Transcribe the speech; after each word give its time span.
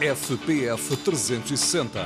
FPF 0.00 0.94
360, 0.94 1.98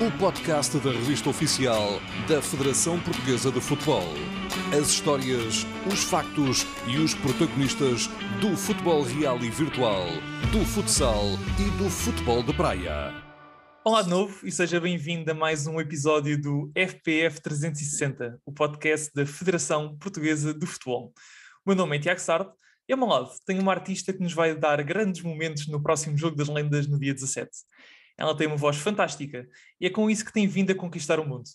o 0.00 0.18
podcast 0.18 0.78
da 0.78 0.92
revista 0.92 1.28
oficial 1.30 2.00
da 2.28 2.40
Federação 2.40 3.00
Portuguesa 3.00 3.50
de 3.50 3.60
Futebol. 3.60 4.06
As 4.72 4.88
histórias, 4.88 5.66
os 5.92 6.04
factos 6.04 6.64
e 6.86 6.96
os 6.96 7.12
protagonistas 7.14 8.06
do 8.40 8.56
futebol 8.56 9.02
real 9.02 9.36
e 9.38 9.50
virtual, 9.50 10.06
do 10.52 10.64
futsal 10.64 11.24
e 11.58 11.82
do 11.82 11.90
futebol 11.90 12.40
de 12.40 12.54
praia. 12.54 13.12
Olá 13.84 14.02
de 14.02 14.10
novo 14.10 14.46
e 14.46 14.52
seja 14.52 14.80
bem-vindo 14.80 15.32
a 15.32 15.34
mais 15.34 15.66
um 15.66 15.80
episódio 15.80 16.40
do 16.40 16.70
FPF 16.72 17.40
360, 17.42 18.40
o 18.46 18.52
podcast 18.52 19.12
da 19.12 19.26
Federação 19.26 19.96
Portuguesa 19.98 20.54
de 20.54 20.64
Futebol. 20.66 21.12
O 21.66 21.70
meu 21.70 21.76
nome 21.76 21.96
é 21.96 21.98
Tiago 21.98 22.20
Sardo 22.20 22.52
e 22.88 22.94
lado 22.94 23.30
tenho 23.46 23.62
uma 23.62 23.72
artista 23.72 24.12
que 24.12 24.22
nos 24.22 24.32
vai 24.32 24.54
dar 24.54 24.82
grandes 24.82 25.22
momentos 25.22 25.66
no 25.66 25.82
próximo 25.82 26.16
Jogo 26.16 26.36
das 26.36 26.48
Lendas 26.48 26.86
no 26.86 26.98
dia 26.98 27.14
17. 27.14 27.50
Ela 28.16 28.36
tem 28.36 28.46
uma 28.46 28.56
voz 28.56 28.76
fantástica 28.76 29.48
e 29.80 29.86
é 29.86 29.90
com 29.90 30.10
isso 30.10 30.24
que 30.24 30.32
tem 30.32 30.46
vindo 30.46 30.70
a 30.70 30.74
conquistar 30.74 31.18
o 31.18 31.26
mundo. 31.26 31.48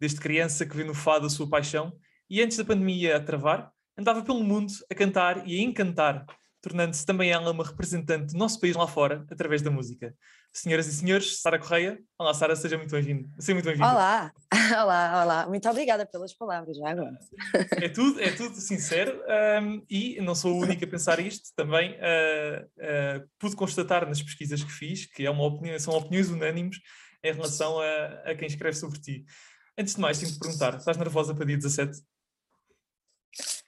Desde 0.00 0.20
criança 0.20 0.66
que 0.66 0.76
vê 0.76 0.84
no 0.84 0.94
fado 0.94 1.26
a 1.26 1.30
sua 1.30 1.48
paixão 1.48 1.92
e 2.28 2.42
antes 2.42 2.56
da 2.56 2.64
pandemia 2.64 3.16
a 3.16 3.20
travar, 3.20 3.70
andava 3.96 4.22
pelo 4.22 4.42
mundo 4.42 4.72
a 4.90 4.94
cantar 4.94 5.46
e 5.46 5.58
a 5.58 5.62
encantar, 5.62 6.26
tornando-se 6.62 7.04
também 7.04 7.30
ela 7.30 7.50
uma 7.50 7.64
representante 7.64 8.32
do 8.32 8.38
nosso 8.38 8.60
país 8.60 8.76
lá 8.76 8.86
fora 8.86 9.26
através 9.28 9.60
da 9.60 9.70
música. 9.70 10.14
Senhoras 10.52 10.86
e 10.86 10.92
senhores, 10.92 11.40
Sara 11.40 11.58
Correia. 11.58 11.98
Olá, 12.18 12.32
Sara, 12.32 12.54
seja 12.54 12.78
muito 12.78 12.90
bem-vinda. 12.90 13.28
Seja 13.38 13.54
muito 13.54 13.64
bem-vinda. 13.64 13.90
Olá, 13.90 14.32
olá, 14.80 15.24
olá. 15.24 15.46
Muito 15.48 15.68
obrigada 15.68 16.06
pelas 16.06 16.32
palavras, 16.32 16.76
já 16.76 16.90
agora. 16.90 17.18
É 17.72 17.88
tudo, 17.88 18.20
é 18.20 18.30
tudo 18.30 18.54
sincero 18.54 19.20
um, 19.60 19.84
e 19.90 20.20
não 20.20 20.36
sou 20.36 20.52
a 20.52 20.64
única 20.64 20.84
a 20.84 20.88
pensar 20.88 21.18
isto. 21.18 21.50
Também 21.56 21.92
uh, 21.94 22.64
uh, 22.64 23.28
pude 23.40 23.56
constatar 23.56 24.06
nas 24.06 24.22
pesquisas 24.22 24.62
que 24.62 24.70
fiz 24.70 25.06
que 25.06 25.26
é 25.26 25.30
uma 25.30 25.44
opinião, 25.44 25.76
são 25.80 25.94
opiniões 25.94 26.30
unânimes 26.30 26.78
em 27.24 27.32
relação 27.32 27.80
a, 27.80 28.30
a 28.30 28.34
quem 28.36 28.46
escreve 28.46 28.76
sobre 28.76 29.00
ti. 29.00 29.24
Antes 29.76 29.94
de 29.94 30.00
mais, 30.00 30.18
tenho 30.18 30.30
de 30.30 30.38
perguntar: 30.38 30.76
estás 30.76 30.96
nervosa 30.96 31.34
para 31.34 31.46
dia 31.46 31.56
17? 31.56 31.98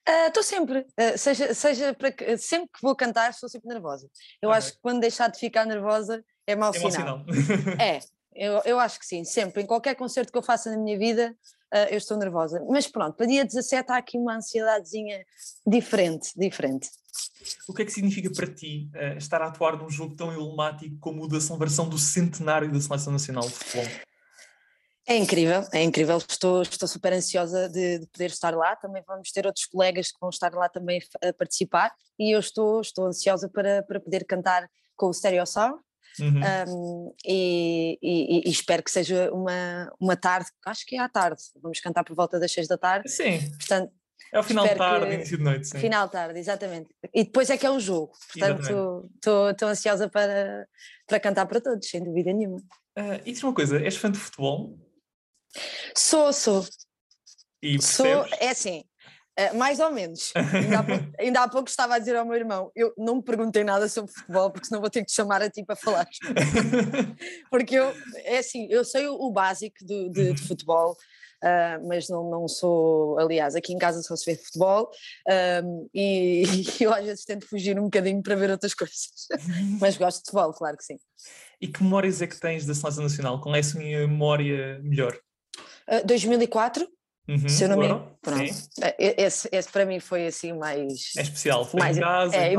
Estou 0.07 0.43
uh, 0.43 0.47
sempre, 0.47 0.81
uh, 0.81 1.19
seja, 1.19 1.55
seja 1.55 1.95
para, 1.95 2.13
sempre 2.37 2.69
que 2.69 2.83
vou 2.83 2.95
cantar, 2.95 3.31
estou 3.31 3.49
sempre 3.49 3.69
nervosa. 3.69 4.11
Eu 4.41 4.51
okay. 4.51 4.59
acho 4.59 4.73
que 4.73 4.79
quando 4.83 5.01
deixar 5.01 5.29
de 5.29 5.39
ficar 5.39 5.65
nervosa 5.65 6.23
é 6.47 6.55
mau 6.55 6.71
é 6.75 6.79
sinal. 6.79 6.91
sinal. 6.91 7.25
é, 7.81 8.01
eu, 8.35 8.61
eu 8.67 8.79
acho 8.79 8.99
que 8.99 9.07
sim, 9.07 9.25
sempre. 9.25 9.63
Em 9.63 9.67
qualquer 9.67 9.95
concerto 9.95 10.31
que 10.31 10.37
eu 10.37 10.43
faça 10.43 10.71
na 10.71 10.77
minha 10.77 10.99
vida, 10.99 11.35
uh, 11.73 11.89
eu 11.91 11.97
estou 11.97 12.19
nervosa. 12.19 12.63
Mas 12.69 12.87
pronto, 12.87 13.17
para 13.17 13.27
dia 13.27 13.47
17 13.47 13.93
há 13.93 13.97
aqui 13.97 14.19
uma 14.19 14.37
ansiedadezinha 14.37 15.25
diferente, 15.67 16.33
diferente. 16.37 16.91
O 17.67 17.73
que 17.73 17.83
é 17.83 17.85
que 17.87 17.93
significa 17.93 18.31
para 18.31 18.47
ti 18.47 18.91
estar 19.17 19.41
a 19.41 19.47
atuar 19.47 19.77
num 19.77 19.89
jogo 19.89 20.15
tão 20.17 20.33
emblemático 20.33 20.97
como 20.99 21.25
o 21.25 21.29
da 21.29 21.41
celebração 21.41 21.89
do 21.89 21.99
centenário 21.99 22.71
da 22.73 22.81
Seleção 22.81 23.13
Nacional 23.13 23.47
de 23.47 23.55
Futebol? 23.55 23.85
É 25.07 25.17
incrível, 25.17 25.67
é 25.73 25.83
incrível. 25.83 26.17
Estou, 26.17 26.63
estou 26.63 26.89
super 26.89 27.13
ansiosa 27.13 27.69
de, 27.69 27.99
de, 27.99 28.07
poder 28.07 28.31
estar 28.31 28.57
lá. 28.57 28.75
Também 28.75 29.03
vamos 29.07 29.31
ter 29.31 29.47
outros 29.47 29.67
colegas 29.67 30.11
que 30.11 30.19
vão 30.21 30.31
estar 30.31 30.53
lá 30.55 30.69
também 30.69 31.03
a 31.23 31.33
participar 31.33 31.93
e 32.19 32.35
eu 32.35 32.41
estou, 32.41 32.81
estou 32.81 33.07
ansiosa 33.07 33.49
para, 33.49 33.83
para 33.83 34.01
poder 34.01 34.25
cantar 34.25 34.69
com 34.97 35.07
o 35.07 35.13
Stereo 35.13 35.47
Sound 35.47 35.79
Uhum. 36.21 36.41
Um, 36.69 37.15
e, 37.27 37.99
e, 38.01 38.49
e, 38.49 38.51
espero 38.51 38.83
que 38.83 38.91
seja 38.91 39.33
uma, 39.33 39.93
uma 39.99 40.17
tarde, 40.17 40.49
acho 40.67 40.87
que 40.87 40.97
é 40.97 41.01
à 41.01 41.09
tarde, 41.09 41.43
vamos 41.61 41.81
cantar 41.81 42.05
por 42.05 42.15
volta 42.15 42.39
das 42.39 42.53
seis 42.53 42.69
da 42.69 42.79
tarde. 42.79 43.11
Sim. 43.11 43.41
Portanto, 43.59 43.93
é 44.33 44.39
o 44.39 44.43
final 44.43 44.67
de 44.67 44.75
tarde, 44.75 45.07
que... 45.07 45.15
início 45.15 45.39
de 45.39 45.45
noite. 45.45 45.69
Sim. 45.69 45.79
Final 45.79 46.07
de 46.07 46.13
tarde, 46.13 46.39
exatamente. 46.39 46.89
E 47.13 47.25
depois 47.25 47.51
é 47.51 47.57
que 47.57 47.67
é 47.67 47.71
o 47.71 47.81
jogo. 47.81 48.13
Portanto, 48.33 49.11
estou 49.17 49.69
ansiosa 49.69 50.09
para, 50.09 50.67
para 51.07 51.21
cantar 51.21 51.47
para 51.47 51.61
todos, 51.61 51.89
sem 51.89 52.03
dúvida 52.03 52.33
nenhuma. 52.33 52.59
Uh, 52.97 53.21
e 53.25 53.33
diz 53.33 53.43
uma 53.43 53.55
coisa, 53.55 53.81
és 53.81 53.97
fã 53.97 54.11
de 54.11 54.19
futebol? 54.19 54.79
Sou, 55.97 56.33
sou. 56.33 56.67
E 57.63 57.79
percebes? 57.79 58.29
Sou, 58.29 58.39
é 58.41 58.51
assim, 58.51 58.85
Uh, 59.39 59.57
mais 59.57 59.81
ou 59.81 59.91
menos. 59.91 60.33
Ainda 60.37 60.79
há, 60.79 60.83
pouco, 60.85 61.05
ainda 61.19 61.43
há, 61.43 61.49
pouco, 61.49 61.69
estava 61.69 61.97
a 61.97 61.99
dizer 61.99 62.15
ao 62.15 62.25
meu 62.25 62.37
irmão: 62.37 62.71
eu 62.75 62.95
não 62.97 63.17
me 63.17 63.23
perguntei 63.23 63.65
nada 63.65 63.89
sobre 63.89 64.13
futebol, 64.13 64.51
porque 64.51 64.69
senão 64.69 64.81
vou 64.81 64.89
ter 64.89 65.01
que 65.01 65.07
te 65.07 65.15
chamar 65.15 65.43
a 65.43 65.51
ti 65.51 65.65
para 65.65 65.75
falar. 65.75 66.09
porque 67.51 67.75
eu, 67.75 67.93
é 68.23 68.39
assim, 68.39 68.69
eu 68.71 68.85
sei 68.85 69.09
o, 69.09 69.15
o 69.15 69.33
básico 69.33 69.85
de, 69.85 70.09
de, 70.11 70.35
de 70.35 70.43
futebol, 70.43 70.93
uh, 70.93 71.89
mas 71.89 72.09
não, 72.09 72.31
não 72.31 72.47
sou. 72.47 73.19
Aliás, 73.19 73.57
aqui 73.57 73.73
em 73.73 73.79
casa 73.79 74.03
só 74.03 74.15
se 74.15 74.25
vê 74.25 74.39
futebol 74.41 74.89
um, 75.65 75.89
e, 75.93 76.45
e, 76.45 76.79
eu 76.85 76.95
às 76.95 77.05
vezes 77.05 77.25
tento 77.25 77.49
fugir 77.49 77.77
um 77.77 77.85
bocadinho 77.85 78.23
para 78.23 78.37
ver 78.37 78.51
outras 78.51 78.73
coisas. 78.73 79.09
mas 79.81 79.97
gosto 79.97 80.19
de 80.19 80.31
futebol, 80.31 80.53
claro 80.53 80.77
que 80.77 80.85
sim. 80.85 80.99
E 81.61 81.67
que 81.67 81.83
memórias 81.83 82.23
é 82.23 82.29
que 82.29 82.39
tens 82.39 82.67
da 82.67 82.75
Seleção 82.75 83.03
Nacional? 83.03 83.41
Qual 83.41 83.57
é 83.57 83.59
a 83.59 83.65
sua 83.65 83.81
memória 83.81 84.79
melhor? 84.81 85.19
Uh, 85.89 86.07
2004 86.07 86.89
Uhum, 87.27 87.49
se 87.49 87.65
eu 87.65 87.69
não 87.71 87.79
me 87.79 87.89
pronto. 88.21 88.53
É, 88.83 89.23
esse, 89.23 89.49
esse 89.51 89.73
para 89.73 89.87
mim 89.87 89.99
foi 89.99 90.27
assim 90.27 90.53
mais. 90.53 91.13
É 91.17 91.23
especial, 91.23 91.65
foi 91.65 91.81
mais, 91.81 91.97
em 91.97 92.01
casa. 92.01 92.37
É, 92.37 92.53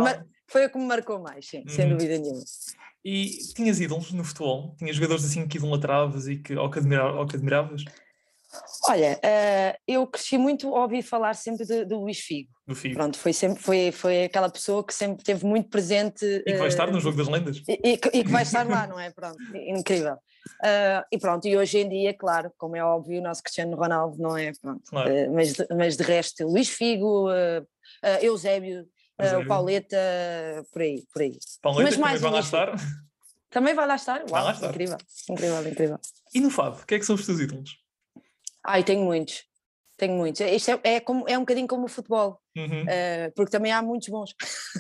foi 0.48 0.66
o 0.66 0.70
que 0.72 0.78
me 0.78 0.86
marcou 0.86 1.20
mais, 1.20 1.48
sim, 1.48 1.60
uhum. 1.60 1.70
sem 1.70 1.90
dúvida 1.90 2.18
nenhuma. 2.18 2.44
E 3.04 3.30
tinhas 3.54 3.80
ídolos 3.80 4.12
no 4.12 4.24
futebol? 4.24 4.76
Tinhas 4.78 4.96
jogadores 4.96 5.24
assim 5.24 5.48
que 5.48 5.58
idolatravas 5.58 6.28
e 6.28 6.38
que, 6.38 6.56
ou 6.56 6.70
que 6.70 6.80
admiravas? 6.80 7.86
Olha, 8.88 9.20
uh, 9.24 9.78
eu 9.88 10.06
cresci 10.08 10.38
muito 10.38 10.74
a 10.76 10.82
ouvir 10.82 11.02
falar 11.02 11.34
sempre 11.34 11.66
do 11.86 12.02
Luís 12.02 12.20
Figo. 12.20 12.50
Do 12.68 12.76
Figo. 12.76 12.96
Pronto, 12.96 13.18
foi, 13.18 13.34
sempre, 13.34 13.62
foi, 13.62 13.92
foi 13.92 14.24
aquela 14.26 14.50
pessoa 14.50 14.86
que 14.86 14.94
sempre 14.94 15.24
teve 15.24 15.46
muito 15.46 15.70
presente. 15.70 16.26
E 16.46 16.54
que 16.54 16.58
vai 16.58 16.68
estar 16.68 16.92
no 16.92 17.00
Jogo 17.00 17.18
das 17.18 17.28
Lendas. 17.28 17.62
E, 17.68 17.80
e, 17.84 17.94
e, 17.94 18.24
que 18.24 18.32
vai 18.32 18.44
estar 18.44 18.68
lá, 18.68 18.88
não 18.88 19.00
é? 19.00 19.12
Pronto, 19.12 19.38
incrível. 19.56 20.16
Uh, 20.64 21.04
e 21.12 21.18
pronto, 21.18 21.48
e 21.48 21.58
hoje 21.58 21.80
em 21.80 21.90
dia, 21.90 22.14
claro, 22.14 22.52
como 22.58 22.76
é 22.76 22.84
óbvio, 22.84 23.20
o 23.20 23.24
nosso 23.24 23.42
Cristiano 23.42 23.76
Ronaldo 23.76 24.18
não 24.18 24.38
é, 24.38 24.52
pronto. 24.62 24.82
Claro. 24.88 25.10
mas, 25.34 25.54
de, 25.54 25.68
mas 25.76 25.98
de 25.98 26.04
resto, 26.04 26.46
Luís 26.46 26.70
Figo, 26.70 27.28
Eusébio, 28.22 28.86
o 29.42 29.48
Pauleta, 29.48 29.98
por 30.72 30.82
aí, 30.82 31.04
por 31.12 31.22
aí. 31.22 31.38
Pauleta 31.62 31.84
mas 31.84 31.98
mais 31.98 32.22
também 32.22 32.32
vai 32.32 32.32
lá 32.32 32.40
estar? 32.40 32.76
Também 33.56 33.74
vai 33.74 33.88
lá 33.88 33.96
estar? 33.96 34.20
Uau, 34.20 34.28
vai 34.28 34.44
lá 34.44 34.52
estar. 34.52 34.70
Incrível, 34.70 34.98
incrível, 35.30 35.68
incrível. 35.68 36.00
E 36.34 36.42
no 36.42 36.50
Fado, 36.50 36.82
o 36.82 36.86
que 36.86 36.96
é 36.96 37.00
que 37.00 37.06
são 37.06 37.16
os 37.16 37.26
teus 37.26 37.40
ídolos? 37.40 37.78
Ai, 38.66 38.84
tenho 38.84 39.04
muitos. 39.04 39.44
Tenho 39.98 40.14
muitos. 40.14 40.42
Isto 40.42 40.72
é, 40.72 40.96
é, 40.96 41.00
como, 41.00 41.24
é 41.28 41.38
um 41.38 41.42
bocadinho 41.42 41.68
como 41.68 41.86
o 41.86 41.88
futebol, 41.88 42.42
uhum. 42.58 42.84
uh, 42.84 43.32
porque 43.34 43.52
também 43.52 43.72
há 43.72 43.82
muitos 43.82 44.10
bons. 44.10 44.36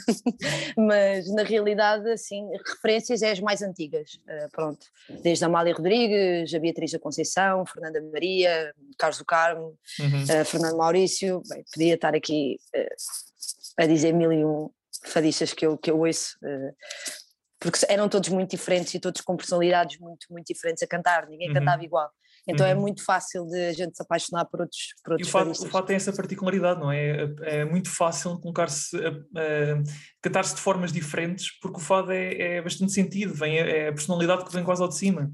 Mas 0.77 1.33
na 1.33 1.43
realidade, 1.43 2.09
assim, 2.11 2.45
referências 2.65 3.21
é 3.21 3.31
as 3.31 3.39
mais 3.39 3.61
antigas. 3.61 4.19
Uh, 4.27 4.49
pronto, 4.51 4.85
desde 5.21 5.45
a 5.45 5.47
Amália 5.47 5.73
Rodrigues, 5.73 6.53
a 6.53 6.59
Beatriz 6.59 6.91
da 6.91 6.99
Conceição, 6.99 7.65
Fernanda 7.65 8.01
Maria, 8.11 8.73
Carlos 8.97 9.17
do 9.17 9.25
Carmo, 9.25 9.77
uhum. 9.99 10.23
uh, 10.23 10.45
Fernando 10.45 10.75
Maurício. 10.75 11.41
Bem, 11.47 11.63
podia 11.71 11.95
estar 11.95 12.13
aqui 12.13 12.57
a 13.77 13.85
dizer 13.85 14.13
mil 14.13 14.33
e 14.33 14.43
um 14.43 14.69
fadistas 15.03 15.53
que 15.53 15.65
eu, 15.65 15.77
que 15.77 15.91
eu 15.91 15.99
ouço 15.99 16.37
porque 17.59 17.79
eram 17.89 18.07
todos 18.07 18.29
muito 18.29 18.51
diferentes 18.51 18.93
e 18.93 18.99
todos 18.99 19.21
com 19.21 19.35
personalidades 19.35 19.97
muito, 19.99 20.27
muito 20.29 20.45
diferentes 20.45 20.83
a 20.83 20.87
cantar, 20.87 21.27
ninguém 21.27 21.47
uhum. 21.47 21.53
cantava 21.53 21.83
igual. 21.83 22.11
Então 22.47 22.65
é 22.65 22.73
uhum. 22.73 22.79
é 22.79 22.81
muito 22.81 23.03
fácil 23.03 23.45
de 23.47 23.67
a 23.67 23.73
gente 23.73 23.95
se 23.95 24.03
apaixonar 24.03 24.45
por 24.45 24.61
outros, 24.61 24.93
por 25.03 25.13
outros 25.13 25.27
e 25.27 25.29
o 25.29 25.31
fato, 25.31 25.51
o 25.51 25.69
fato 25.69 25.85
tem 25.87 25.95
essa 25.95 26.13
particularidade, 26.13 26.79
não 26.79 26.91
é? 26.91 27.23
É, 27.41 27.59
é 27.61 27.65
muito 27.65 27.89
fácil 27.89 28.39
colocar-se, 28.39 28.97
cantar-se 30.21 30.55
de 30.55 30.61
formas 30.61 30.91
diferentes, 30.91 31.47
porque 31.59 31.77
o 31.77 31.81
fado 31.81 32.11
é, 32.11 32.57
é 32.57 32.61
bastante 32.61 32.91
sentido, 32.91 33.33
vem, 33.33 33.57
é 33.57 33.89
a 33.89 33.93
personalidade 33.93 34.45
que 34.45 34.53
vem 34.53 34.63
quase 34.63 34.81
ao 34.81 34.89
de 34.89 34.95
cima. 34.95 35.31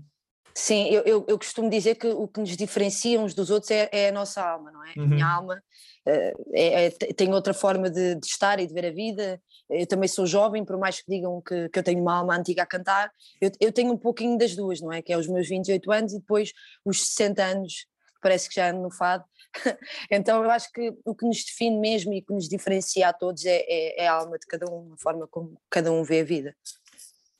Sim, 0.54 0.88
eu, 0.90 1.02
eu, 1.04 1.26
eu, 1.28 1.38
costumo 1.38 1.70
dizer 1.70 1.96
que 1.96 2.08
o 2.08 2.28
que 2.28 2.40
nos 2.40 2.56
diferencia 2.58 3.20
uns 3.20 3.34
dos 3.34 3.50
outros 3.50 3.72
é, 3.72 3.90
é 3.92 4.10
a 4.10 4.12
nossa 4.12 4.42
alma, 4.42 4.72
não 4.72 4.84
é? 4.86 4.94
Uhum. 4.98 5.04
A 5.04 5.08
minha 5.08 5.28
alma 5.28 5.64
uh, 6.08 6.52
é, 6.54 6.90
tem 6.90 7.34
outra 7.34 7.54
forma 7.54 7.90
de, 7.90 8.16
de, 8.16 8.26
estar 8.26 8.60
e 8.60 8.68
de 8.68 8.74
ver 8.74 8.86
a 8.86 8.92
vida. 8.92 9.42
Eu 9.70 9.88
também 9.88 10.10
sou 10.10 10.26
jovem, 10.26 10.66
por 10.66 10.78
mais 10.78 11.02
que 11.02 11.10
digam 11.10 11.42
que, 11.42 11.70
que 11.70 11.80
eu 11.80 11.84
tenho 11.84 12.02
uma 12.02 12.18
alma 12.18 12.36
antiga 12.36 12.64
a 12.64 12.66
cantar, 12.66 13.12
eu, 13.40 13.52
eu, 13.60 13.72
tenho 13.72 13.94
um 13.94 13.98
pouquinho 13.98 14.38
das 14.38 14.56
duas, 14.56 14.82
não 14.82 14.92
é? 14.92 15.02
Que 15.02 15.14
é 15.14 15.18
os 15.18 15.28
meus 15.28 15.48
28 15.48 15.92
anos 15.92 16.14
e 16.14 16.20
depois 16.20 16.52
os 16.84 17.02
60 17.02 17.44
anos, 17.44 17.74
que 18.16 18.22
parece 18.22 18.50
que 18.50 18.56
já 18.56 18.70
ando 18.70 18.82
no 18.82 18.92
fado. 18.92 19.24
então 20.12 20.44
eu 20.44 20.52
acho 20.52 20.72
que 20.72 20.94
o 21.06 21.16
que 21.16 21.26
nos 21.26 21.44
define 21.44 21.80
mesmo 21.80 22.14
e 22.14 22.22
que 22.22 22.34
nos 22.34 22.48
diferencia 22.48 23.10
a 23.10 23.14
todos 23.14 23.46
é, 23.46 23.64
é, 23.68 24.04
é 24.04 24.08
a 24.08 24.14
alma 24.14 24.38
de 24.38 24.46
cada 24.48 24.70
um, 24.72 24.94
a 24.94 24.98
forma 24.98 25.28
como 25.28 25.60
cada 25.70 25.92
um 25.92 26.04
vê 26.04 26.22
a 26.22 26.26
vida. 26.26 26.56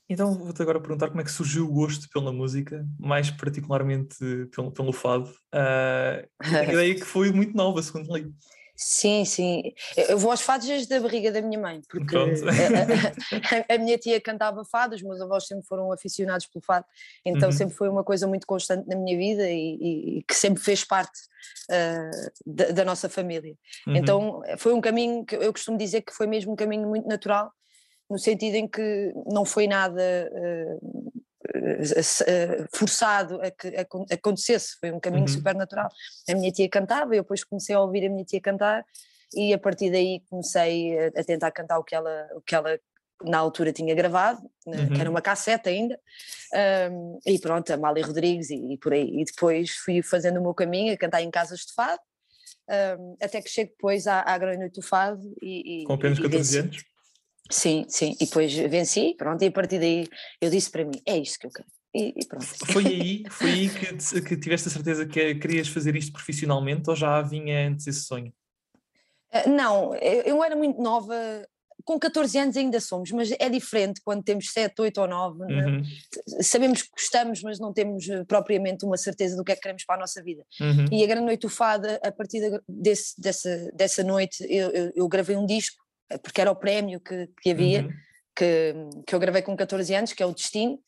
Então 0.08 0.34
vou-te 0.34 0.60
agora 0.60 0.80
perguntar 0.80 1.08
como 1.08 1.20
é 1.20 1.24
que 1.24 1.30
surgiu 1.30 1.64
o 1.64 1.72
gosto 1.72 2.08
pela 2.10 2.32
música, 2.32 2.86
mais 2.98 3.30
particularmente 3.30 4.16
pelo, 4.54 4.70
pelo 4.70 4.92
fado. 4.92 5.30
Uh, 5.54 6.26
a 6.40 6.64
ideia 6.64 6.94
que 6.94 7.04
foi 7.04 7.32
muito 7.32 7.56
nova, 7.56 7.82
segundo 7.82 8.14
li. 8.14 8.32
Sim, 8.84 9.24
sim. 9.24 9.62
Eu 9.96 10.18
vou 10.18 10.30
aos 10.30 10.40
fados 10.40 10.66
desde 10.66 10.92
a 10.92 11.00
barriga 11.00 11.30
da 11.30 11.40
minha 11.40 11.60
mãe, 11.60 11.80
porque 11.88 12.16
a, 12.16 12.20
a, 12.20 13.74
a, 13.74 13.78
minha 13.78 13.96
tia 13.96 14.20
cantava 14.20 14.64
fado, 14.64 14.96
os 14.96 15.02
meus 15.02 15.20
avós 15.20 15.46
sempre 15.46 15.66
foram 15.66 15.92
aficionados 15.92 16.46
pelo 16.46 16.64
fado, 16.64 16.84
então 17.24 17.48
uhum. 17.48 17.52
sempre 17.52 17.76
foi 17.76 17.88
uma 17.88 18.02
coisa 18.02 18.26
muito 18.26 18.46
constante 18.46 18.88
na 18.88 18.96
minha 18.96 19.16
vida 19.16 19.48
e, 19.48 20.18
e 20.18 20.22
que 20.24 20.34
sempre 20.34 20.62
fez 20.62 20.84
parte 20.84 21.18
uh, 21.70 22.32
da, 22.44 22.72
da, 22.72 22.84
nossa 22.84 23.08
família. 23.08 23.54
Uhum. 23.86 23.96
Então 23.96 24.42
foi 24.58 24.72
um 24.72 24.80
caminho 24.80 25.24
que 25.24 25.36
eu 25.36 25.52
costumo 25.52 25.78
dizer 25.78 26.00
que 26.02 26.12
foi 26.12 26.26
mesmo 26.26 26.52
um 26.52 26.56
caminho 26.56 26.88
muito 26.88 27.06
natural 27.06 27.52
no 28.12 28.18
sentido 28.18 28.56
em 28.56 28.68
que 28.68 29.12
não 29.26 29.42
foi 29.42 29.66
nada 29.66 30.30
uh, 30.30 31.08
forçado 32.70 33.40
a 33.40 33.50
que 33.50 33.68
acontecesse, 34.12 34.76
foi 34.78 34.92
um 34.92 35.00
caminho 35.00 35.22
uhum. 35.22 35.28
super 35.28 35.54
natural. 35.54 35.88
A 36.28 36.34
minha 36.34 36.52
tia 36.52 36.68
cantava, 36.68 37.14
eu 37.14 37.22
depois 37.22 37.42
comecei 37.42 37.74
a 37.74 37.80
ouvir 37.80 38.04
a 38.04 38.10
minha 38.10 38.24
tia 38.24 38.40
cantar 38.40 38.84
e 39.34 39.54
a 39.54 39.58
partir 39.58 39.90
daí 39.90 40.20
comecei 40.28 41.06
a, 41.06 41.24
tentar 41.24 41.50
cantar 41.52 41.78
o 41.78 41.84
que 41.84 41.94
ela, 41.94 42.28
o 42.34 42.42
que 42.42 42.54
ela 42.54 42.78
na 43.24 43.38
altura 43.38 43.72
tinha 43.72 43.94
gravado, 43.94 44.42
uhum. 44.66 44.88
que 44.92 45.00
era 45.00 45.08
uma 45.08 45.22
cassete 45.22 45.70
ainda, 45.70 45.98
um, 46.90 47.18
e 47.24 47.38
pronto, 47.38 47.72
Amália 47.72 48.04
Rodrigues 48.04 48.50
e, 48.50 48.74
e, 48.74 48.76
por 48.76 48.92
aí. 48.92 49.08
E 49.20 49.24
depois 49.24 49.70
fui 49.70 50.02
fazendo 50.02 50.38
o 50.38 50.42
meu 50.42 50.52
caminho 50.52 50.92
a 50.92 50.98
cantar 50.98 51.22
em 51.22 51.30
casas 51.30 51.60
de 51.60 51.72
fado, 51.72 52.02
um, 52.98 53.16
até 53.22 53.40
que 53.40 53.48
chego 53.48 53.70
depois 53.70 54.06
à, 54.06 54.20
à 54.20 54.36
Grande 54.36 54.58
Noite 54.58 54.74
do 54.74 54.82
Fado. 54.82 55.22
E, 55.40 55.84
Com 55.86 55.94
apenas 55.94 56.18
14 56.18 56.58
anos? 56.58 56.91
Sim, 57.52 57.84
sim, 57.86 58.16
e 58.18 58.24
depois 58.24 58.52
venci, 58.52 59.14
pronto, 59.16 59.42
e 59.42 59.48
a 59.48 59.52
partir 59.52 59.78
daí 59.78 60.08
eu 60.40 60.48
disse 60.48 60.70
para 60.70 60.84
mim, 60.84 61.00
é 61.06 61.18
isto 61.18 61.38
que 61.38 61.46
eu 61.46 61.50
quero. 61.50 61.68
E, 61.94 62.14
e 62.16 62.26
pronto. 62.26 62.46
Foi 62.72 62.86
aí, 62.86 63.24
foi 63.28 63.50
aí 63.50 63.68
que, 63.68 64.22
que 64.22 64.36
tiveste 64.38 64.68
a 64.68 64.70
certeza 64.70 65.04
que 65.04 65.34
querias 65.34 65.68
fazer 65.68 65.94
isto 65.94 66.12
profissionalmente 66.12 66.88
ou 66.88 66.96
já 66.96 67.20
vinha 67.20 67.68
antes 67.68 67.86
esse 67.86 68.04
sonho? 68.04 68.32
Uh, 69.34 69.50
não, 69.50 69.94
eu, 69.96 70.42
era 70.42 70.56
muito 70.56 70.80
nova, 70.80 71.14
com 71.84 71.98
14 71.98 72.38
anos 72.38 72.56
ainda 72.56 72.80
somos, 72.80 73.10
mas 73.10 73.30
é 73.38 73.48
diferente 73.48 74.00
quando 74.04 74.22
temos 74.22 74.50
7, 74.52 74.80
8 74.80 75.00
ou 75.00 75.08
9. 75.08 75.52
É? 75.52 75.66
Uhum. 75.66 75.82
Sabemos 76.40 76.82
que 76.82 76.90
gostamos, 76.90 77.42
mas 77.42 77.58
não 77.58 77.72
temos 77.72 78.08
eh, 78.08 78.24
propriamente 78.24 78.84
uma 78.84 78.96
certeza 78.96 79.36
do 79.36 79.44
que 79.44 79.52
é 79.52 79.54
que 79.54 79.62
queremos 79.62 79.84
para 79.84 79.96
a 79.96 79.98
nossa 79.98 80.22
vida. 80.22 80.44
Uhum. 80.60 80.86
E 80.90 81.02
a 81.02 81.06
Grande 81.06 81.26
Noite 81.26 81.42
do 81.42 81.48
Fada, 81.48 82.00
a 82.04 82.12
partir 82.12 82.40
desse, 82.68 83.20
dessa, 83.20 83.70
dessa 83.74 84.02
noite, 84.04 84.44
eu, 84.48 84.70
eu, 84.70 84.92
eu, 84.94 85.08
gravei 85.08 85.36
um 85.36 85.46
disco, 85.46 85.76
eh, 85.76 85.81
porque 86.18 86.40
era 86.40 86.50
o 86.50 86.56
prémio 86.56 87.00
que, 87.00 87.28
que 87.40 87.50
havia, 87.50 87.82
uhum. 87.82 87.92
que, 88.36 88.74
que 89.06 89.14
eu 89.14 89.18
gravei 89.18 89.42
com 89.42 89.56
14 89.56 89.94
anos, 89.94 90.12
que 90.12 90.22
é 90.22 90.26
o 90.26 90.32
Destino. 90.32 90.78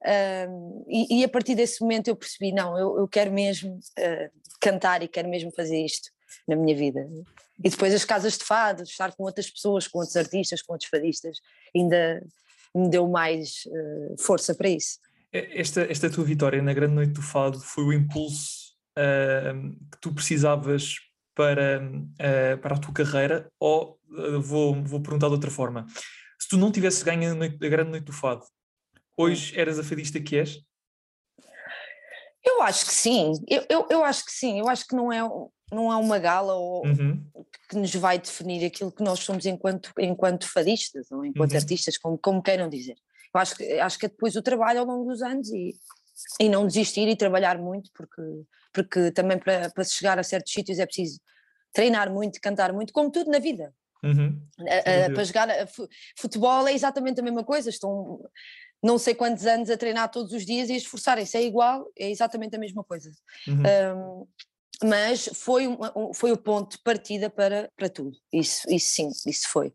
Uh, 0.00 0.84
e, 0.88 1.20
e, 1.20 1.24
a 1.24 1.28
partir 1.28 1.54
desse 1.54 1.80
momento 1.80 2.08
eu 2.08 2.16
percebi: 2.16 2.52
não, 2.52 2.78
eu, 2.78 2.98
eu 2.98 3.08
quero 3.08 3.32
mesmo 3.32 3.74
uh, 3.76 4.30
cantar 4.60 5.02
e 5.02 5.08
quero 5.08 5.28
mesmo 5.28 5.50
fazer 5.52 5.84
isto 5.84 6.10
na 6.46 6.54
minha 6.54 6.76
vida. 6.76 7.08
E 7.64 7.68
depois 7.68 7.92
as 7.92 8.04
casas 8.04 8.38
de 8.38 8.44
fado, 8.44 8.84
estar 8.84 9.12
com 9.16 9.24
outras 9.24 9.50
pessoas, 9.50 9.88
com 9.88 9.98
outros 9.98 10.16
artistas, 10.16 10.62
com 10.62 10.72
outros 10.74 10.88
fadistas, 10.88 11.38
ainda 11.74 12.24
me 12.74 12.88
deu 12.88 13.08
mais 13.08 13.64
uh, 13.66 14.22
força 14.22 14.54
para 14.54 14.68
isso. 14.68 14.98
Esta, 15.32 15.82
esta 15.90 16.08
tua 16.08 16.24
vitória 16.24 16.62
na 16.62 16.72
Grande 16.72 16.94
Noite 16.94 17.12
do 17.12 17.22
Fado 17.22 17.60
foi 17.60 17.84
o 17.84 17.92
impulso 17.92 18.68
que 19.92 20.00
tu 20.00 20.12
precisavas 20.12 20.96
para, 21.38 21.80
uh, 21.80 22.58
para 22.58 22.74
a 22.74 22.78
tua 22.78 22.92
carreira? 22.92 23.48
Ou 23.60 23.96
vou, 24.40 24.82
vou 24.82 25.00
perguntar 25.00 25.28
de 25.28 25.34
outra 25.34 25.52
forma: 25.52 25.86
se 26.36 26.48
tu 26.48 26.56
não 26.56 26.72
tivesse 26.72 27.04
ganho 27.04 27.30
a, 27.30 27.34
noite, 27.34 27.64
a 27.64 27.68
Grande 27.68 27.90
Noite 27.90 28.04
do 28.04 28.12
Fado, 28.12 28.44
hoje 29.16 29.56
eras 29.58 29.78
a 29.78 29.84
fadista 29.84 30.18
que 30.18 30.36
és? 30.36 30.60
Eu 32.44 32.60
acho 32.62 32.86
que 32.86 32.92
sim, 32.92 33.32
eu, 33.46 33.64
eu, 33.68 33.86
eu 33.88 34.04
acho 34.04 34.24
que 34.24 34.32
sim, 34.32 34.58
eu 34.58 34.68
acho 34.68 34.86
que 34.86 34.96
não 34.96 35.12
é, 35.12 35.20
não 35.70 35.92
há 35.92 35.98
uma 35.98 36.18
gala 36.18 36.54
ou, 36.54 36.84
uhum. 36.84 37.22
que 37.68 37.76
nos 37.76 37.94
vai 37.94 38.18
definir 38.18 38.64
aquilo 38.66 38.90
que 38.90 39.02
nós 39.02 39.20
somos 39.20 39.46
enquanto, 39.46 39.92
enquanto 39.98 40.50
fadistas 40.50 41.10
ou 41.12 41.24
enquanto 41.24 41.52
uhum. 41.52 41.58
artistas, 41.58 41.98
como, 41.98 42.18
como 42.18 42.42
queiram 42.42 42.68
dizer. 42.68 42.96
Eu 43.34 43.40
acho 43.40 43.56
que, 43.56 43.72
acho 43.78 43.98
que 43.98 44.06
é 44.06 44.08
depois 44.08 44.34
o 44.34 44.42
trabalho 44.42 44.80
ao 44.80 44.86
longo 44.86 45.10
dos 45.10 45.22
anos 45.22 45.50
e, 45.50 45.74
e 46.40 46.48
não 46.48 46.66
desistir 46.66 47.08
e 47.08 47.16
trabalhar 47.16 47.58
muito, 47.58 47.90
porque, 47.94 48.22
porque 48.72 49.10
também 49.12 49.38
para, 49.38 49.70
para 49.70 49.84
chegar 49.84 50.18
a 50.18 50.22
certos 50.22 50.52
sítios 50.52 50.78
é 50.78 50.86
preciso 50.86 51.20
treinar 51.72 52.10
muito, 52.10 52.40
cantar 52.40 52.72
muito, 52.72 52.92
como 52.92 53.10
tudo 53.10 53.30
na 53.30 53.38
vida. 53.38 53.72
Uhum. 54.02 54.40
A, 54.60 55.06
a, 55.06 55.10
para 55.12 55.24
jogar 55.24 55.48
futebol 56.16 56.66
é 56.68 56.72
exatamente 56.72 57.20
a 57.20 57.22
mesma 57.22 57.44
coisa, 57.44 57.68
estão 57.68 58.20
não 58.82 58.96
sei 58.96 59.14
quantos 59.14 59.44
anos 59.44 59.70
a 59.70 59.76
treinar 59.76 60.10
todos 60.10 60.32
os 60.32 60.46
dias 60.46 60.68
e 60.68 60.74
a 60.74 60.76
esforçarem-se, 60.76 61.36
é 61.36 61.42
igual, 61.42 61.90
é 61.98 62.10
exatamente 62.10 62.54
a 62.54 62.58
mesma 62.58 62.84
coisa. 62.84 63.10
Uhum. 63.46 63.62
Um, 63.62 64.26
mas 64.84 65.28
foi, 65.34 65.66
um, 65.66 66.14
foi 66.14 66.30
o 66.30 66.36
ponto 66.36 66.76
de 66.76 66.82
partida 66.84 67.28
para, 67.28 67.68
para 67.76 67.88
tudo, 67.88 68.16
isso, 68.32 68.62
isso 68.70 68.94
sim, 68.94 69.10
isso 69.26 69.48
foi. 69.48 69.72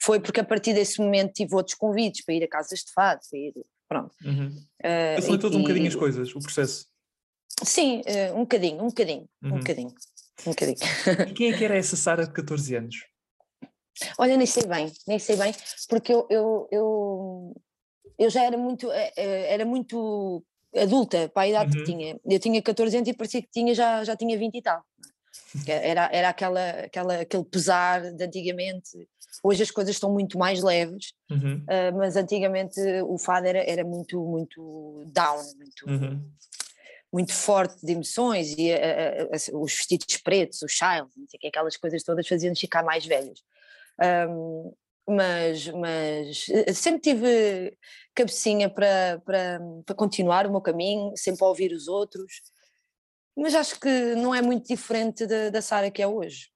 Foi 0.00 0.20
porque 0.20 0.40
a 0.40 0.44
partir 0.44 0.72
desse 0.74 1.00
momento 1.00 1.32
tive 1.32 1.54
outros 1.54 1.74
convites 1.74 2.24
para 2.24 2.34
ir 2.34 2.44
a 2.44 2.48
casas 2.48 2.80
de 2.80 2.92
fado, 2.92 3.20
para 3.28 3.38
ir, 3.38 3.52
pronto. 3.88 4.14
Uhum. 4.24 4.48
Uh, 4.80 5.16
Facilitou 5.16 5.50
um 5.52 5.62
bocadinho 5.62 5.88
as 5.88 5.94
coisas, 5.94 6.34
o 6.34 6.40
processo? 6.40 6.86
Sim, 7.64 8.00
uh, 8.00 8.36
um 8.36 8.40
bocadinho, 8.40 8.82
um 8.82 8.88
bocadinho, 8.88 9.28
uhum. 9.42 9.54
um 9.54 9.58
bocadinho, 9.58 9.94
um 10.46 10.50
bocadinho. 10.50 10.78
E 11.28 11.32
quem 11.32 11.52
é 11.52 11.56
que 11.56 11.64
era 11.64 11.76
essa 11.76 11.96
Sara 11.96 12.26
de 12.26 12.32
14 12.32 12.74
anos? 12.74 12.96
Olha, 14.18 14.36
nem 14.36 14.46
sei 14.46 14.66
bem, 14.66 14.92
nem 15.06 15.18
sei 15.18 15.36
bem, 15.36 15.54
porque 15.88 16.12
eu, 16.12 16.26
eu, 16.28 16.68
eu, 16.70 17.62
eu 18.18 18.30
já 18.30 18.44
era 18.44 18.58
muito, 18.58 18.90
eh, 18.92 19.12
era 19.16 19.64
muito 19.64 20.44
adulta 20.76 21.28
para 21.28 21.42
a 21.42 21.48
idade 21.48 21.78
uhum. 21.78 21.84
que 21.84 21.92
tinha. 21.92 22.20
Eu 22.24 22.38
tinha 22.38 22.60
14 22.60 22.96
anos 22.96 23.08
e 23.08 23.14
parecia 23.14 23.42
que 23.42 23.50
tinha, 23.50 23.74
já, 23.74 24.04
já 24.04 24.14
tinha 24.16 24.38
20 24.38 24.54
e 24.54 24.62
tal. 24.62 24.82
Era, 25.68 26.08
era 26.12 26.28
aquela, 26.30 26.70
aquela, 26.70 27.20
aquele 27.20 27.44
pesar 27.44 28.12
de 28.12 28.24
antigamente. 28.24 29.06
Hoje 29.42 29.62
as 29.62 29.70
coisas 29.70 29.94
estão 29.94 30.12
muito 30.12 30.38
mais 30.38 30.62
leves, 30.62 31.12
uhum. 31.30 31.58
uh, 31.64 31.96
mas 31.96 32.16
antigamente 32.16 32.80
o 33.06 33.18
fado 33.18 33.46
era, 33.46 33.58
era 33.58 33.84
muito, 33.84 34.20
muito 34.24 35.04
down, 35.12 35.42
muito, 35.56 35.88
uhum. 35.88 36.30
muito 37.12 37.32
forte 37.32 37.84
de 37.84 37.92
emoções 37.92 38.54
e 38.56 38.72
uh, 38.72 39.56
uh, 39.56 39.62
os 39.62 39.74
vestidos 39.74 40.16
pretos, 40.18 40.62
os 40.62 40.72
child, 40.72 41.10
aquelas 41.46 41.76
coisas 41.76 42.02
todas 42.02 42.26
faziam-nos 42.26 42.60
ficar 42.60 42.82
mais 42.82 43.04
velhos. 43.04 43.42
Um, 44.28 44.72
mas, 45.08 45.68
mas 45.68 46.46
sempre 46.74 47.00
tive 47.00 47.78
cabecinha 48.12 48.68
para, 48.68 49.22
para, 49.24 49.60
para 49.84 49.94
continuar 49.94 50.46
o 50.46 50.50
meu 50.50 50.60
caminho, 50.60 51.12
sempre 51.16 51.44
a 51.44 51.48
ouvir 51.48 51.72
os 51.72 51.86
outros, 51.86 52.42
mas 53.36 53.54
acho 53.54 53.78
que 53.78 54.14
não 54.16 54.34
é 54.34 54.40
muito 54.40 54.66
diferente 54.66 55.26
da, 55.26 55.50
da 55.50 55.62
Sara 55.62 55.90
que 55.90 56.02
é 56.02 56.08
hoje. 56.08 56.48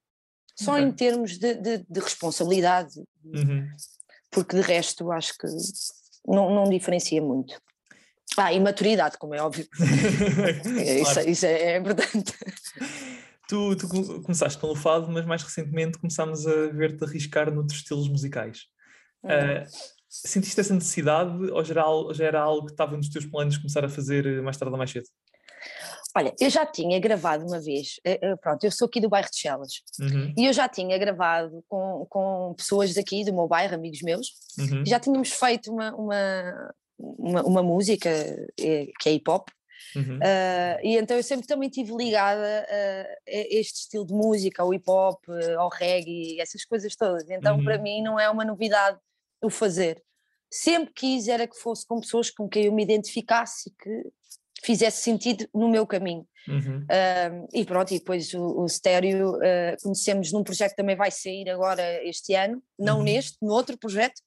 Só 0.61 0.73
okay. 0.73 0.85
em 0.85 0.93
termos 0.93 1.39
de, 1.39 1.55
de, 1.55 1.79
de 1.89 2.01
responsabilidade, 2.01 2.93
uhum. 3.25 3.67
porque 4.31 4.57
de 4.57 4.63
resto 4.63 5.11
acho 5.11 5.33
que 5.39 5.47
não, 6.27 6.55
não 6.55 6.65
diferencia 6.65 7.23
muito. 7.23 7.61
Ah, 8.37 8.53
e 8.53 8.61
maturidade, 8.61 9.19
como 9.19 9.35
é 9.35 9.43
óbvio. 9.43 9.67
isso, 11.01 11.21
isso 11.21 11.47
é, 11.47 11.73
é 11.73 11.79
importante. 11.79 12.33
Tu, 13.49 13.77
tu, 13.77 13.89
começaste 14.23 14.61
pelo 14.61 14.77
fado, 14.77 15.11
mas 15.11 15.27
mais 15.27 15.43
recentemente 15.43 15.99
começámos 15.99 16.47
a 16.47 16.67
ver-te 16.69 17.05
arriscar 17.05 17.53
noutros 17.53 17.79
estilos 17.79 18.09
musicais. 18.09 18.67
Uh, 19.25 19.67
sentiste 20.09 20.61
essa 20.61 20.75
necessidade 20.75 21.51
ou 21.51 21.65
já, 21.65 21.75
era, 21.75 22.15
já 22.15 22.25
era 22.25 22.41
algo 22.41 22.67
que 22.67 22.73
estava 22.73 22.97
nos 22.97 23.09
teus 23.09 23.27
planos 23.27 23.59
começar 23.59 23.85
a 23.85 23.89
fazer 23.89 24.43
mais 24.43 24.57
tarde 24.57 24.73
ou 24.73 24.79
mais 24.79 24.91
cedo? 24.91 25.07
Olha, 26.17 26.35
eu 26.41 26.51
já 26.51 26.67
tinha 26.67 26.99
gravado 26.99 27.47
uma 27.47 27.61
vez, 27.61 28.01
eh, 28.05 28.19
eh, 28.21 28.37
pronto, 28.37 28.65
eu 28.65 28.71
sou 28.71 28.87
aqui 28.87 29.01
do 29.01 29.09
bairro 29.09 29.29
de 29.31 29.39
Chelas, 29.39 29.83
uhum. 30.01 30.35
e 30.37 30.47
eu 30.47 30.53
já 30.53 30.69
tinha 30.69 30.99
gravado 30.99 31.65
com, 31.69 32.07
com 32.09 32.55
pessoas 32.57 32.95
daqui 32.95 33.25
do 33.25 33.33
meu 33.33 33.47
bairro, 33.47 33.75
amigos 33.75 34.03
meus, 34.03 34.33
uhum. 34.59 34.85
já 34.85 34.99
tínhamos 34.99 35.31
feito 35.31 35.73
uma, 35.73 35.95
uma, 35.95 36.75
uma, 36.99 37.43
uma 37.45 37.63
música 37.63 38.11
que 38.57 39.09
é 39.09 39.13
hip 39.13 39.31
hop, 39.31 39.49
Uhum. 39.97 40.19
Uh, 40.19 40.79
e 40.85 40.97
então 40.99 41.17
eu 41.17 41.23
sempre 41.23 41.47
também 41.47 41.69
estive 41.69 41.93
ligada 41.97 42.67
a, 42.69 43.05
este 43.27 43.81
estilo 43.81 44.07
de 44.07 44.13
música, 44.13 44.63
ao 44.63 44.73
hip 44.73 44.89
hop, 44.89 45.25
ao 45.59 45.69
reggae, 45.69 46.41
essas 46.41 46.65
coisas 46.65 46.95
todas. 46.95 47.29
Então 47.29 47.57
uhum. 47.57 47.65
para 47.65 47.79
mim 47.79 48.03
não 48.03 48.21
é 48.21 48.31
uma 48.31 48.45
novidade 48.45 48.99
o 49.43 49.51
fazer. 49.51 50.03
Sempre 50.51 50.93
quis 50.93 51.29
era 51.29 51.47
que 51.47 51.57
fosse 51.57 51.87
com 51.87 52.01
pessoas 52.01 52.31
com 52.31 52.49
quem 52.49 52.67
eu 52.67 52.73
me 52.73 52.83
identificasse 52.83 53.71
e 53.71 53.73
que 53.73 54.13
fizesse 54.63 55.03
sentido 55.03 55.49
no 55.55 55.69
meu 55.69 55.87
caminho. 55.87 56.27
Uhum. 56.49 56.79
Uh, 56.81 57.49
e 57.53 57.65
pronto, 57.65 57.93
e 57.93 57.99
depois 57.99 58.33
o, 58.35 58.63
o 58.63 58.69
Stereo 58.69 59.35
uh, 59.37 59.83
conhecemos 59.83 60.33
num 60.33 60.43
projeto 60.43 60.71
que 60.71 60.77
também 60.77 60.97
vai 60.97 61.11
sair 61.11 61.49
agora 61.49 61.83
este 62.07 62.35
ano, 62.35 62.63
não 62.79 62.99
uhum. 62.99 63.05
neste, 63.05 63.37
no 63.43 63.53
outro 63.53 63.79
projeto, 63.79 64.21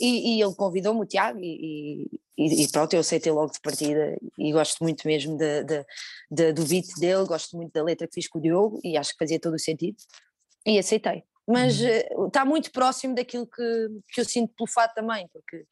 e, 0.00 0.36
e 0.36 0.42
ele 0.42 0.54
convidou-me, 0.54 1.00
o 1.00 1.06
Tiago, 1.06 1.40
e, 1.40 2.10
e, 2.36 2.64
e, 2.64 2.68
pronto, 2.68 2.92
eu 2.92 3.00
aceitei 3.00 3.32
logo 3.32 3.52
de 3.52 3.60
partida 3.60 4.16
e 4.38 4.52
gosto 4.52 4.82
muito 4.84 5.06
mesmo 5.06 5.36
de, 5.38 5.64
de, 5.64 5.84
de, 6.30 6.52
do 6.52 6.66
beat 6.66 6.86
dele, 6.98 7.24
gosto 7.24 7.56
muito 7.56 7.72
da 7.72 7.82
letra 7.82 8.06
que 8.06 8.14
fiz 8.14 8.28
com 8.28 8.38
o 8.38 8.42
Diogo 8.42 8.78
e 8.84 8.96
acho 8.96 9.12
que 9.12 9.18
fazia 9.18 9.40
todo 9.40 9.54
o 9.54 9.58
sentido 9.58 9.96
e 10.66 10.78
aceitei. 10.78 11.22
Mas 11.48 11.80
uhum. 11.80 12.26
está 12.26 12.44
muito 12.44 12.70
próximo 12.72 13.14
daquilo 13.14 13.46
que, 13.46 13.88
que 14.12 14.20
eu 14.20 14.24
sinto 14.24 14.52
pelo 14.54 14.68
fado 14.68 14.92
também, 14.94 15.28
porque 15.32 15.64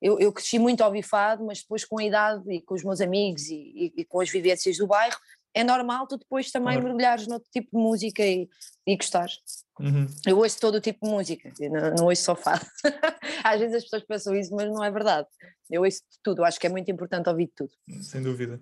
eu, 0.00 0.18
eu 0.18 0.32
cresci 0.32 0.58
muito 0.58 0.82
ao 0.82 0.90
bifado, 0.90 1.44
mas 1.44 1.60
depois 1.60 1.84
com 1.84 1.98
a 1.98 2.04
idade 2.04 2.42
e 2.50 2.60
com 2.60 2.74
os 2.74 2.82
meus 2.82 3.00
amigos 3.00 3.48
e, 3.48 3.54
e, 3.54 3.92
e 3.98 4.04
com 4.04 4.20
as 4.20 4.30
vivências 4.30 4.78
do 4.78 4.86
bairro, 4.86 5.18
é 5.52 5.64
normal 5.64 6.06
tu 6.06 6.16
depois 6.16 6.50
também 6.50 6.74
claro. 6.74 6.84
mergulhares 6.84 7.26
noutro 7.26 7.48
tipo 7.52 7.76
de 7.76 7.82
música 7.82 8.24
e, 8.24 8.48
e 8.86 8.96
gostares. 8.96 9.38
Uhum. 9.78 10.06
Eu 10.26 10.38
ouço 10.38 10.60
todo 10.60 10.76
o 10.76 10.80
tipo 10.80 11.06
de 11.06 11.12
música, 11.12 11.52
não, 11.60 11.94
não 11.94 12.04
ouço 12.06 12.22
só 12.22 12.36
fado. 12.36 12.64
Às 13.42 13.60
vezes 13.60 13.76
as 13.76 13.82
pessoas 13.84 14.04
pensam 14.04 14.36
isso, 14.36 14.54
mas 14.54 14.68
não 14.68 14.84
é 14.84 14.90
verdade. 14.90 15.26
Eu 15.70 15.82
ouço 15.82 16.00
tudo, 16.22 16.44
acho 16.44 16.58
que 16.60 16.66
é 16.66 16.70
muito 16.70 16.90
importante 16.90 17.28
ouvir 17.28 17.50
tudo. 17.54 17.72
Sem 18.02 18.22
dúvida. 18.22 18.60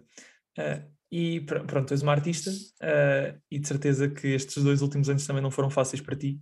Uh, 0.59 0.99
e 1.11 1.40
pronto, 1.40 1.92
és 1.92 2.02
uma 2.02 2.12
artista 2.12 2.50
uh, 2.50 3.40
e 3.50 3.59
de 3.59 3.66
certeza 3.66 4.09
que 4.09 4.28
estes 4.28 4.62
dois 4.62 4.83
últimos 4.83 5.09
anos 5.09 5.26
também 5.26 5.42
não 5.42 5.50
foram 5.50 5.71
fáceis 5.71 6.02
para 6.02 6.16
ti. 6.16 6.40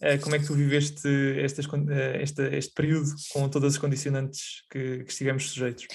Uh, 0.00 0.20
como 0.22 0.36
é 0.36 0.38
que 0.38 0.46
tu 0.46 0.54
viveste 0.54 1.08
estas, 1.40 1.66
este, 2.20 2.42
este 2.54 2.72
período 2.74 3.10
com 3.32 3.48
todas 3.48 3.74
as 3.74 3.78
condicionantes 3.78 4.62
que, 4.70 5.04
que 5.04 5.10
estivemos 5.10 5.50
sujeitos? 5.50 5.86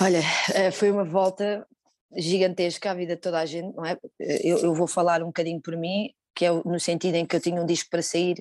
Olha, 0.00 0.22
eh, 0.54 0.70
foi 0.70 0.90
uma 0.90 1.04
volta 1.04 1.66
gigantesca 2.16 2.90
à 2.90 2.94
vida 2.94 3.16
de 3.16 3.20
toda 3.20 3.38
a 3.38 3.46
gente, 3.46 3.74
não 3.74 3.84
é? 3.84 3.98
Eu, 4.18 4.58
eu, 4.58 4.74
vou 4.74 4.86
falar 4.86 5.22
um 5.22 5.26
bocadinho 5.26 5.60
por 5.60 5.76
mim, 5.76 6.10
que 6.34 6.44
é 6.44 6.50
no 6.50 6.78
sentido 6.80 7.16
em 7.16 7.26
que 7.26 7.36
eu 7.36 7.40
tinha 7.40 7.60
um 7.60 7.66
disco 7.66 7.90
para 7.90 8.02
sair, 8.02 8.36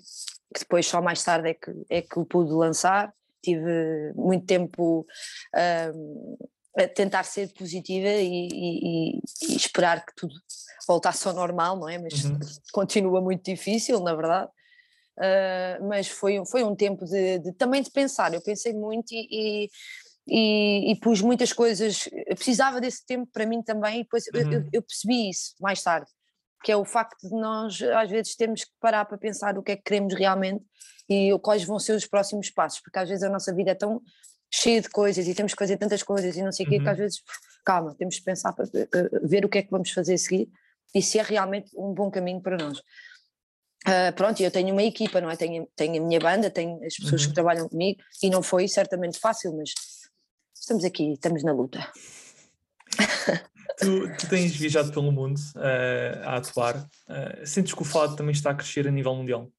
que 0.53 0.59
depois 0.59 0.87
só 0.87 1.01
mais 1.01 1.23
tarde 1.23 1.49
é 1.49 1.53
que, 1.53 1.71
é 1.89 2.01
que 2.01 2.19
o 2.19 2.25
pude 2.25 2.51
lançar. 2.51 3.13
Tive 3.41 4.13
muito 4.15 4.45
tempo 4.45 5.05
um, 5.95 6.37
a 6.41 6.58
tentar 6.95 7.23
ser 7.23 7.51
positiva 7.53 8.07
e, 8.07 8.47
e, 8.51 9.21
e, 9.43 9.55
esperar 9.55 10.05
que 10.05 10.13
tudo 10.15 10.33
voltasse 10.87 11.27
ao 11.27 11.33
normal, 11.33 11.77
não 11.77 11.89
é? 11.89 11.97
Mas 11.97 12.25
uhum. 12.25 12.39
continua 12.71 13.21
muito 13.21 13.43
difícil, 13.43 13.99
na 13.99 14.15
verdade. 14.15 14.49
Uh, 15.17 15.87
mas 15.87 16.07
foi, 16.07 16.41
foi 16.45 16.63
um 16.63 16.75
tempo 16.75 17.05
de, 17.05 17.39
de, 17.39 17.53
também 17.53 17.81
de 17.81 17.91
pensar. 17.91 18.33
Eu 18.33 18.41
pensei 18.41 18.73
muito 18.73 19.11
e, 19.11 19.69
e, 20.27 20.95
pus 21.01 21.21
muitas 21.21 21.51
coisas. 21.51 22.07
Eu 22.11 22.35
precisava 22.35 22.79
desse 22.79 23.05
tempo 23.05 23.29
para 23.31 23.45
mim 23.45 23.61
também, 23.61 23.99
e 23.99 24.03
depois 24.03 24.25
uhum. 24.33 24.51
eu, 24.51 24.69
eu, 24.73 24.81
percebi 24.81 25.29
isso 25.29 25.55
mais 25.59 25.81
tarde, 25.81 26.09
que 26.63 26.71
é 26.71 26.77
o 26.77 26.85
facto 26.85 27.27
de 27.27 27.35
nós 27.35 27.81
às 27.81 28.09
vezes 28.09 28.35
temos 28.35 28.63
que 28.63 28.71
parar 28.79 29.05
para 29.05 29.17
pensar 29.17 29.57
o 29.57 29.63
que 29.63 29.73
é 29.73 29.75
que 29.75 29.83
queremos 29.83 30.13
realmente 30.13 30.63
e 31.09 31.37
quais 31.39 31.63
vão 31.63 31.79
ser 31.79 31.93
os 31.93 32.05
próximos 32.05 32.49
passos, 32.51 32.79
porque 32.81 32.99
às 32.99 33.09
vezes 33.09 33.23
a 33.23 33.29
nossa 33.29 33.53
vida 33.53 33.71
é 33.71 33.75
tão 33.75 34.01
cheia 34.51 34.81
de 34.81 34.89
coisas 34.89 35.27
e 35.27 35.35
temos 35.35 35.53
que 35.53 35.59
fazer 35.59 35.77
tantas 35.77 36.03
coisas 36.03 36.35
e 36.35 36.41
não 36.41 36.51
sei 36.51 36.65
o 36.65 36.69
uhum. 36.69 36.77
quê, 36.77 36.83
que 36.83 36.89
às 36.89 36.97
uhum. 36.97 37.03
vezes, 37.03 37.21
calma, 37.63 37.95
temos 37.95 38.17
que 38.17 38.23
pensar 38.23 38.53
para 38.53 38.65
ver 39.23 39.45
o 39.45 39.49
que 39.49 39.59
é 39.59 39.61
que 39.61 39.71
vamos 39.71 39.91
fazer 39.91 40.15
a 40.15 40.17
seguir 40.17 40.49
e 40.93 41.01
se 41.01 41.19
é 41.19 41.23
realmente 41.23 41.71
um 41.77 41.93
bom 41.93 42.09
caminho 42.09 42.41
para 42.41 42.57
nós. 42.57 42.79
Uh, 43.87 44.13
pronto, 44.15 44.41
eu 44.41 44.51
tenho 44.51 44.73
uma 44.73 44.83
equipa, 44.83 45.21
não 45.21 45.29
é? 45.29 45.35
Tenho, 45.35 45.67
tenho 45.75 46.03
a 46.03 46.05
minha 46.05 46.19
banda, 46.19 46.49
tenho 46.49 46.83
as 46.83 46.95
pessoas 46.95 47.21
uhum. 47.21 47.29
que 47.29 47.33
trabalham 47.33 47.69
comigo 47.69 48.01
e 48.21 48.29
não 48.29 48.41
foi 48.41 48.67
certamente 48.67 49.19
fácil, 49.19 49.55
mas 49.55 49.71
estamos 50.53 50.83
aqui, 50.83 51.13
estamos 51.13 51.43
na 51.43 51.53
luta. 51.53 51.87
Tu, 53.79 54.17
tu 54.17 54.27
tens 54.27 54.53
viajado 54.57 54.91
pelo 54.91 55.09
mundo 55.09 55.37
uh, 55.55 56.23
a 56.25 56.35
atuar. 56.35 56.75
Uh, 57.07 57.45
sentes 57.45 57.73
que 57.73 57.81
o 57.81 57.85
fado 57.85 58.15
também 58.15 58.33
está 58.33 58.51
a 58.51 58.55
crescer 58.55 58.85
a 58.85 58.91
nível 58.91 59.15
mundial? 59.15 59.49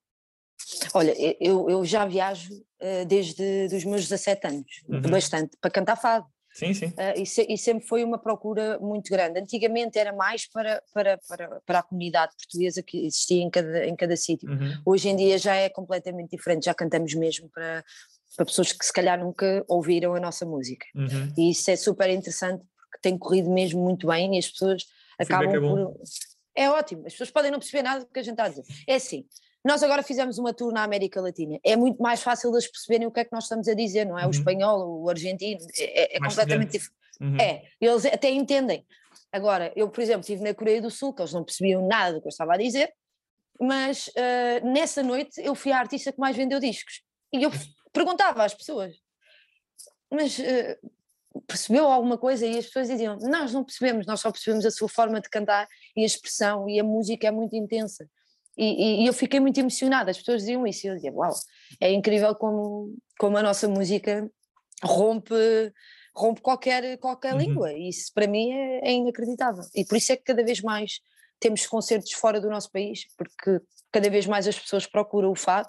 Olha, 0.94 1.14
eu, 1.40 1.68
eu 1.70 1.84
já 1.84 2.04
viajo 2.06 2.52
uh, 2.54 3.04
desde 3.06 3.68
os 3.74 3.84
meus 3.84 4.02
17 4.08 4.46
anos, 4.46 4.82
uhum. 4.88 5.00
bastante, 5.02 5.56
para 5.60 5.70
cantar 5.70 5.96
fado. 5.96 6.26
Sim, 6.52 6.74
sim. 6.74 6.86
Uh, 6.86 7.20
e, 7.20 7.26
se, 7.26 7.46
e, 7.48 7.56
sempre 7.56 7.86
foi 7.86 8.02
uma 8.02 8.18
procura 8.18 8.78
muito 8.80 9.08
grande. 9.08 9.38
Antigamente 9.38 9.98
era 9.98 10.12
mais 10.12 10.48
para, 10.48 10.82
para, 10.92 11.18
para, 11.28 11.60
para 11.64 11.78
a 11.78 11.82
comunidade 11.82 12.34
portuguesa 12.36 12.82
que 12.82 13.06
existia 13.06 13.42
em 13.42 13.48
cada, 13.48 13.86
em 13.86 13.94
cada 13.94 14.16
sítio. 14.16 14.50
Uhum. 14.50 14.82
Hoje 14.84 15.08
em 15.08 15.16
dia 15.16 15.38
já 15.38 15.54
é 15.54 15.68
completamente 15.68 16.30
diferente, 16.30 16.64
já 16.64 16.74
cantamos 16.74 17.14
mesmo 17.14 17.48
para, 17.50 17.84
para 18.36 18.44
pessoas 18.44 18.72
que 18.72 18.84
se 18.84 18.92
calhar 18.92 19.18
nunca 19.18 19.64
ouviram 19.68 20.14
a 20.14 20.20
nossa 20.20 20.44
música. 20.44 20.86
Uhum. 20.94 21.32
E 21.38 21.50
isso 21.50 21.70
é 21.70 21.76
super 21.76 22.10
interessante 22.10 22.64
porque 22.76 22.98
tem 23.00 23.16
corrido 23.16 23.48
mesmo 23.48 23.80
muito 23.80 24.08
bem 24.08 24.34
e 24.34 24.38
as 24.38 24.48
pessoas 24.48 24.84
acabam 25.18 25.54
é 25.54 25.60
por. 25.60 26.00
É 26.56 26.68
ótimo, 26.68 27.06
as 27.06 27.12
pessoas 27.12 27.30
podem 27.30 27.50
não 27.50 27.60
perceber 27.60 27.82
nada 27.82 28.00
do 28.00 28.10
que 28.10 28.18
a 28.18 28.22
gente 28.22 28.32
está 28.32 28.44
a 28.44 28.48
dizer. 28.48 28.64
É 28.88 28.96
assim, 28.96 29.24
nós 29.64 29.82
agora 29.82 30.02
fizemos 30.02 30.38
uma 30.38 30.54
tour 30.54 30.72
na 30.72 30.82
América 30.82 31.20
Latina. 31.20 31.58
É 31.62 31.76
muito 31.76 32.02
mais 32.02 32.22
fácil 32.22 32.50
eles 32.50 32.66
perceberem 32.66 33.06
o 33.06 33.10
que 33.10 33.20
é 33.20 33.24
que 33.24 33.32
nós 33.32 33.44
estamos 33.44 33.68
a 33.68 33.74
dizer, 33.74 34.06
não 34.06 34.18
é? 34.18 34.22
Uhum. 34.22 34.28
O 34.28 34.30
espanhol, 34.30 35.02
o 35.02 35.08
argentino, 35.08 35.60
é, 35.78 36.16
é 36.16 36.18
completamente 36.18 36.72
diferente. 36.72 37.00
Uhum. 37.20 37.36
É, 37.38 37.62
eles 37.80 38.06
até 38.06 38.30
entendem. 38.30 38.86
Agora, 39.30 39.72
eu, 39.76 39.88
por 39.90 40.00
exemplo, 40.00 40.22
estive 40.22 40.42
na 40.42 40.54
Coreia 40.54 40.80
do 40.80 40.90
Sul, 40.90 41.12
que 41.12 41.20
eles 41.20 41.32
não 41.32 41.44
percebiam 41.44 41.86
nada 41.86 42.14
do 42.14 42.20
que 42.20 42.26
eu 42.26 42.30
estava 42.30 42.54
a 42.54 42.56
dizer, 42.56 42.92
mas 43.60 44.08
uh, 44.08 44.66
nessa 44.72 45.02
noite 45.02 45.40
eu 45.42 45.54
fui 45.54 45.70
a 45.70 45.78
artista 45.78 46.10
que 46.10 46.18
mais 46.18 46.34
vendeu 46.34 46.58
discos. 46.58 47.02
E 47.32 47.42
eu 47.42 47.50
perguntava 47.92 48.42
às 48.42 48.54
pessoas, 48.54 48.96
mas 50.10 50.38
uh, 50.38 51.42
percebeu 51.46 51.86
alguma 51.86 52.16
coisa? 52.16 52.46
E 52.46 52.58
as 52.58 52.66
pessoas 52.66 52.88
diziam, 52.88 53.18
nós 53.18 53.52
não 53.52 53.62
percebemos, 53.62 54.06
nós 54.06 54.20
só 54.20 54.32
percebemos 54.32 54.64
a 54.64 54.70
sua 54.70 54.88
forma 54.88 55.20
de 55.20 55.28
cantar 55.28 55.68
e 55.94 56.02
a 56.02 56.06
expressão, 56.06 56.68
e 56.68 56.80
a 56.80 56.84
música 56.84 57.28
é 57.28 57.30
muito 57.30 57.54
intensa. 57.54 58.08
E, 58.56 59.02
e, 59.02 59.06
eu 59.06 59.12
fiquei 59.12 59.40
muito 59.40 59.58
emocionada, 59.58 60.10
as 60.10 60.18
pessoas 60.18 60.42
diziam 60.42 60.66
isso, 60.66 60.86
e 60.86 60.90
eu 60.90 60.94
dizia, 60.94 61.12
uau, 61.12 61.32
é 61.80 61.92
incrível 61.92 62.34
como, 62.34 62.94
como 63.18 63.36
a 63.36 63.42
nossa 63.42 63.68
música 63.68 64.28
rompe, 64.82 65.34
rompe 66.14 66.40
qualquer, 66.40 66.98
qualquer 66.98 67.32
uhum. 67.34 67.40
língua, 67.40 67.72
e 67.72 67.88
isso 67.88 68.12
para 68.12 68.26
mim 68.26 68.52
é, 68.52 68.88
é, 68.88 68.92
inacreditável. 68.92 69.62
E 69.74 69.84
por 69.84 69.96
isso 69.96 70.12
é 70.12 70.16
que 70.16 70.24
cada 70.24 70.44
vez 70.44 70.60
mais 70.60 71.00
temos 71.38 71.66
concertos 71.66 72.12
fora 72.12 72.40
do 72.40 72.50
nosso 72.50 72.70
país, 72.70 73.06
porque 73.16 73.60
cada 73.90 74.10
vez 74.10 74.26
mais 74.26 74.46
as 74.46 74.58
pessoas 74.58 74.86
procuram 74.86 75.30
o 75.30 75.36
fado, 75.36 75.68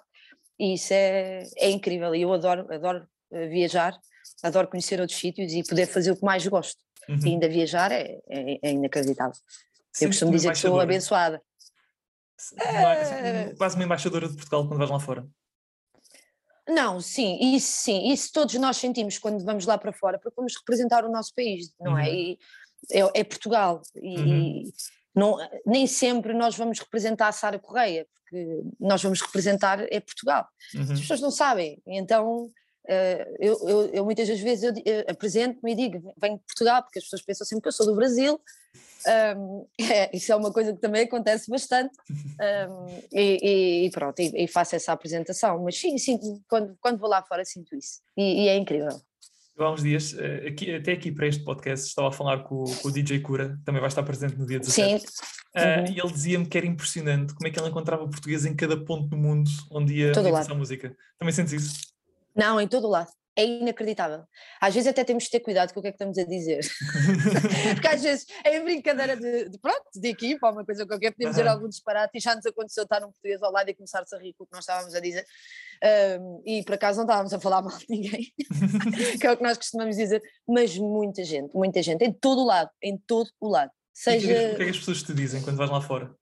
e 0.60 0.74
isso 0.74 0.94
é, 0.94 1.44
é 1.58 1.70
incrível, 1.70 2.14
e 2.14 2.24
eu 2.24 2.34
adoro, 2.34 2.68
adoro 2.72 3.08
eh, 3.32 3.48
viajar, 3.48 3.98
adoro 4.44 4.68
conhecer 4.68 5.00
outros 5.00 5.18
sítios 5.18 5.54
e 5.54 5.64
poder 5.64 5.88
fazer 5.88 6.12
o 6.12 6.18
que 6.18 6.26
mais 6.26 6.46
gosto. 6.46 6.80
Uhum. 7.08 7.20
E 7.26 7.30
ainda 7.30 7.50
viajar 7.50 7.92
é, 7.92 8.20
é, 8.30 8.60
é 8.62 8.72
inacreditável. 8.72 9.34
eu 10.00 10.08
costumo 10.08 10.32
dizer 10.32 10.52
que 10.52 10.58
sou 10.58 10.80
abençoada. 10.80 11.42
É... 12.58 13.54
Quase 13.56 13.76
uma 13.76 13.84
embaixadora 13.84 14.28
de 14.28 14.36
Portugal 14.36 14.68
quando 14.68 14.80
vais 14.80 14.90
lá 14.90 15.00
fora. 15.00 15.28
Não, 16.68 17.02
sim, 17.02 17.56
isso 17.56 17.82
sim, 17.82 18.12
isso 18.12 18.32
todos 18.32 18.56
nós 18.56 18.78
sentimos 18.78 19.18
quando 19.18 19.44
vamos 19.44 19.66
lá 19.66 19.78
para 19.78 19.92
fora, 19.92 20.20
porque 20.20 20.36
vamos 20.36 20.56
representar 20.56 21.04
o 21.04 21.12
nosso 21.12 21.34
país, 21.36 21.74
não 21.80 21.98
é? 21.98 22.04
uhum. 22.04 22.08
é? 22.08 22.14
E 22.14 22.40
é, 22.92 23.20
é 23.20 23.24
Portugal, 23.24 23.82
e, 23.96 24.18
uhum. 24.18 24.72
não, 25.14 25.38
nem 25.66 25.86
sempre 25.86 26.34
nós 26.34 26.56
vamos 26.56 26.80
representar 26.80 27.28
a 27.28 27.32
Sara 27.32 27.60
Correia, 27.60 28.08
porque 28.14 28.64
nós 28.80 29.02
vamos 29.02 29.22
representar 29.22 29.86
é 29.92 30.00
Portugal. 30.00 30.48
Uhum. 30.74 30.94
As 30.94 31.00
pessoas 31.00 31.22
não 31.22 31.32
sabem, 31.32 31.82
então 31.86 32.46
uh, 32.46 33.36
eu, 33.40 33.58
eu, 33.68 33.86
eu, 33.94 34.06
muitas 34.06 34.28
das 34.28 34.40
vezes 34.40 34.64
eu, 34.64 34.74
eu 34.86 35.04
apresento-me 35.10 35.74
e 35.74 35.76
digo, 35.76 36.14
venho 36.18 36.38
de 36.38 36.44
Portugal, 36.46 36.84
porque 36.84 37.00
as 37.00 37.06
pessoas 37.06 37.24
pensam 37.24 37.46
sempre 37.46 37.64
que 37.64 37.68
eu 37.68 37.74
sou 37.74 37.86
do 37.86 37.96
Brasil, 37.96 38.40
um, 39.38 39.66
é, 39.80 40.16
isso 40.16 40.32
é 40.32 40.36
uma 40.36 40.52
coisa 40.52 40.74
que 40.74 40.80
também 40.80 41.04
acontece 41.04 41.50
bastante 41.50 41.96
um, 42.10 42.86
e, 43.12 43.86
e, 43.86 43.92
pronto, 43.92 44.20
e, 44.20 44.44
e, 44.44 44.48
faço 44.48 44.76
essa 44.76 44.92
apresentação, 44.92 45.64
mas 45.64 45.78
sim, 45.78 45.98
sim 45.98 46.20
quando, 46.48 46.76
quando 46.80 47.00
vou 47.00 47.10
lá 47.10 47.24
fora 47.24 47.44
sinto 47.44 47.76
isso 47.76 48.02
e, 48.16 48.44
e 48.44 48.48
é 48.48 48.58
incrível. 48.58 49.02
há 49.58 49.72
uns 49.72 49.84
dias, 49.84 50.16
eh, 50.18 50.48
aqui, 50.48 50.74
até 50.74 50.94
aqui 50.94 51.12
para 51.12 51.28
este 51.28 51.44
podcast, 51.44 51.88
estava 51.88 52.10
a 52.10 52.12
falar 52.12 52.44
com, 52.44 52.64
com, 52.64 52.88
o 52.88 52.92
DJ 52.92 53.20
Cura, 53.20 53.60
também 53.66 53.80
vai 53.80 53.90
estar 53.90 54.04
presente 54.04 54.36
no 54.36 54.46
dia 54.46 54.60
17. 54.60 55.02
Sim. 55.02 55.08
Uh, 55.54 55.60
uhum. 55.60 55.94
E 55.94 56.00
ele 56.00 56.12
dizia-me 56.12 56.46
que 56.46 56.58
era 56.58 56.66
impressionante 56.66 57.34
como 57.34 57.46
é 57.46 57.52
que 57.52 57.60
ele 57.60 57.68
encontrava 57.68 58.08
português 58.08 58.46
em 58.46 58.56
cada 58.56 58.78
ponto 58.86 59.10
do 59.10 59.18
mundo 59.18 59.50
onde 59.70 59.96
ia 59.96 60.12
a 60.50 60.54
música. 60.54 60.96
Também 61.20 61.34
sentes 61.34 61.54
isso? 61.54 61.74
Não, 62.34 62.60
em 62.60 62.68
todo 62.68 62.88
o 62.88 62.90
lado 62.90 63.12
é 63.42 63.46
inacreditável. 63.46 64.24
Às 64.60 64.74
vezes 64.74 64.88
até 64.88 65.04
temos 65.04 65.24
de 65.24 65.32
ter 65.32 65.40
cuidado 65.40 65.74
com 65.74 65.80
o 65.80 65.84
que 65.84 65.90
é 65.90 65.92
que 65.92 65.96
estamos 65.96 66.18
a 66.18 66.24
dizer. 66.24 66.62
Porque 67.74 67.88
às 67.88 68.02
vezes 68.02 68.26
é 68.44 68.60
brincadeira 68.62 69.16
de, 69.16 69.50
de, 69.50 69.60
pronto, 69.60 69.90
de 69.94 70.08
equipa 70.08 70.52
uma 70.52 70.66
coisa 70.66 70.86
qualquer, 70.86 71.12
podemos 71.12 71.36
dizer 71.36 71.48
algum 71.48 71.68
disparate 71.68 72.18
e 72.18 72.22
já 72.22 72.36
nos 72.36 72.46
aconteceu 72.46 72.84
estar 72.84 73.04
um 73.04 73.12
português 73.12 73.42
ao 73.42 73.52
lado 73.52 73.70
e 73.70 73.74
começar-se 73.74 74.16
a 74.16 74.20
rir 74.20 74.34
com 74.34 74.44
o 74.44 74.48
que 74.48 74.54
nós 74.54 74.64
estávamos 74.64 74.94
a 74.94 75.00
dizer. 75.00 75.26
Um, 76.20 76.44
e 76.46 76.64
por 76.64 76.76
acaso 76.76 76.98
não 76.98 77.06
estávamos 77.06 77.34
a 77.34 77.40
falar 77.40 77.62
mal 77.62 77.78
de 77.78 77.86
ninguém, 77.90 78.32
que 79.20 79.26
é 79.26 79.32
o 79.32 79.38
que 79.38 79.44
nós 79.44 79.58
costumamos 79.58 79.96
dizer, 79.96 80.22
mas 80.48 80.78
muita 80.78 81.24
gente, 81.24 81.54
muita 81.56 81.82
gente, 81.82 82.04
em 82.04 82.14
todo 82.14 82.42
o 82.42 82.46
lado, 82.46 82.70
em 82.82 82.98
todo 82.98 83.30
o 83.40 83.50
lado. 83.50 83.72
Seja... 83.94 84.28
o 84.28 84.56
que 84.56 84.62
é 84.62 84.66
que 84.66 84.70
as 84.72 84.78
pessoas 84.78 85.04
te 85.04 85.14
dizem 85.14 85.42
quando 85.42 85.58
vais 85.58 85.70
lá 85.70 85.82
fora? 85.82 86.16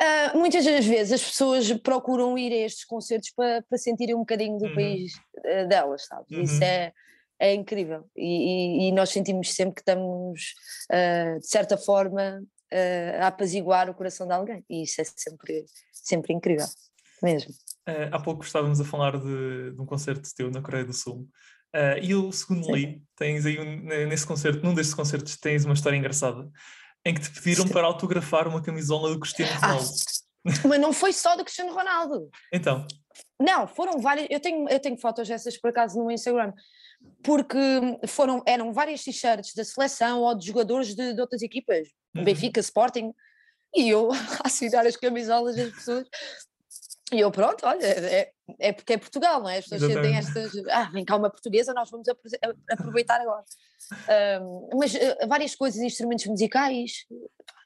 Uh, 0.00 0.38
muitas 0.38 0.64
das 0.64 0.86
vezes 0.86 1.12
as 1.12 1.22
pessoas 1.22 1.70
procuram 1.74 2.38
ir 2.38 2.50
a 2.52 2.64
estes 2.64 2.86
concertos 2.86 3.30
para, 3.36 3.62
para 3.68 3.76
sentirem 3.76 4.14
um 4.14 4.20
bocadinho 4.20 4.56
do 4.56 4.64
uhum. 4.64 4.74
país 4.74 5.12
uh, 5.36 5.68
delas, 5.68 6.06
sabes? 6.06 6.30
Uhum. 6.30 6.42
Isso 6.42 6.64
é, 6.64 6.90
é 7.38 7.52
incrível. 7.52 8.08
E, 8.16 8.24
e, 8.24 8.88
e, 8.88 8.92
nós 8.92 9.10
sentimos 9.10 9.52
sempre 9.52 9.74
que 9.74 9.82
estamos, 9.82 10.54
uh, 10.90 11.38
de 11.38 11.46
certa 11.46 11.76
forma, 11.76 12.42
a 13.20 13.26
apaziguar 13.26 13.90
o 13.90 13.94
coração 13.94 14.28
de 14.28 14.32
alguém. 14.32 14.64
E 14.70 14.84
isso 14.84 15.00
é 15.00 15.04
sempre, 15.04 15.66
sempre 15.92 16.32
incrível, 16.32 16.66
mesmo. 17.20 17.52
há 18.12 18.18
pouco 18.20 18.44
estávamos 18.44 18.80
a 18.80 18.84
falar 18.84 19.18
de, 19.18 19.72
de 19.72 19.82
um 19.82 19.84
concerto 19.84 20.32
teu 20.36 20.52
na 20.52 20.62
Coreia 20.62 20.84
do 20.84 20.92
Sul. 20.92 21.28
e 22.00 22.14
o 22.14 22.30
segundo 22.30 22.72
li, 22.72 23.02
tens 23.16 23.44
aí 23.44 23.58
um, 23.58 24.06
nesse 24.06 24.24
concerto, 24.24 24.64
num 24.64 24.72
destes 24.72 24.94
concertos, 24.94 25.36
tens 25.36 25.64
uma 25.64 25.74
história 25.74 25.96
engraçada 25.96 26.48
em 27.04 27.14
que 27.14 27.20
te 27.20 27.30
pediram 27.42 27.66
para 27.68 27.86
autografar 27.86 28.46
uma 28.46 28.62
camisola 28.62 29.10
do 29.10 29.20
Cristiano 29.20 29.52
ah, 29.54 29.66
Ronaldo. 29.66 29.90
Ah, 30.46 30.50
mas 30.68 30.80
não 30.80 30.92
foi 30.92 31.12
só 31.12 31.36
do 31.36 31.44
Cristiano 31.44 31.72
Ronaldo. 31.72 32.30
Então. 32.52 32.86
Não, 33.40 33.66
foram 33.66 33.98
várias. 34.00 34.26
Eu 34.30 34.40
tenho, 34.40 34.68
eu 34.68 34.80
tenho 34.80 34.96
fotos 34.98 35.28
dessas 35.28 35.56
por 35.58 35.70
acaso 35.70 35.98
no 35.98 36.10
Instagram, 36.10 36.52
porque 37.22 37.58
foram, 38.06 38.42
eram 38.46 38.72
várias 38.72 39.02
t-shirts 39.02 39.54
da 39.54 39.64
seleção 39.64 40.20
ou 40.20 40.34
de 40.34 40.46
jogadores 40.46 40.94
de, 40.94 41.14
de 41.14 41.20
outras 41.20 41.42
equipas, 41.42 41.88
uhum. 42.14 42.24
Benfica, 42.24 42.60
Sporting, 42.60 43.12
e 43.74 43.88
eu 43.88 44.10
a 44.44 44.46
assinar 44.46 44.86
as 44.86 44.96
camisolas 44.96 45.56
das 45.56 45.72
pessoas. 45.72 46.06
E 47.12 47.20
eu, 47.20 47.30
pronto, 47.30 47.66
olha, 47.66 47.84
é, 47.84 48.30
é 48.58 48.72
porque 48.72 48.92
é 48.92 48.98
Portugal, 48.98 49.40
não 49.40 49.48
é? 49.48 49.58
As 49.58 49.66
pessoas 49.66 49.94
têm 49.94 50.16
estas. 50.16 50.52
Ah, 50.70 50.90
vem 50.92 51.04
cá 51.04 51.16
uma 51.16 51.30
portuguesa, 51.30 51.74
nós 51.74 51.90
vamos 51.90 52.06
aproveitar 52.70 53.20
agora. 53.20 53.44
Um, 54.42 54.78
mas 54.78 54.94
uh, 54.94 55.28
várias 55.28 55.56
coisas, 55.56 55.80
instrumentos 55.80 56.26
musicais, 56.26 57.06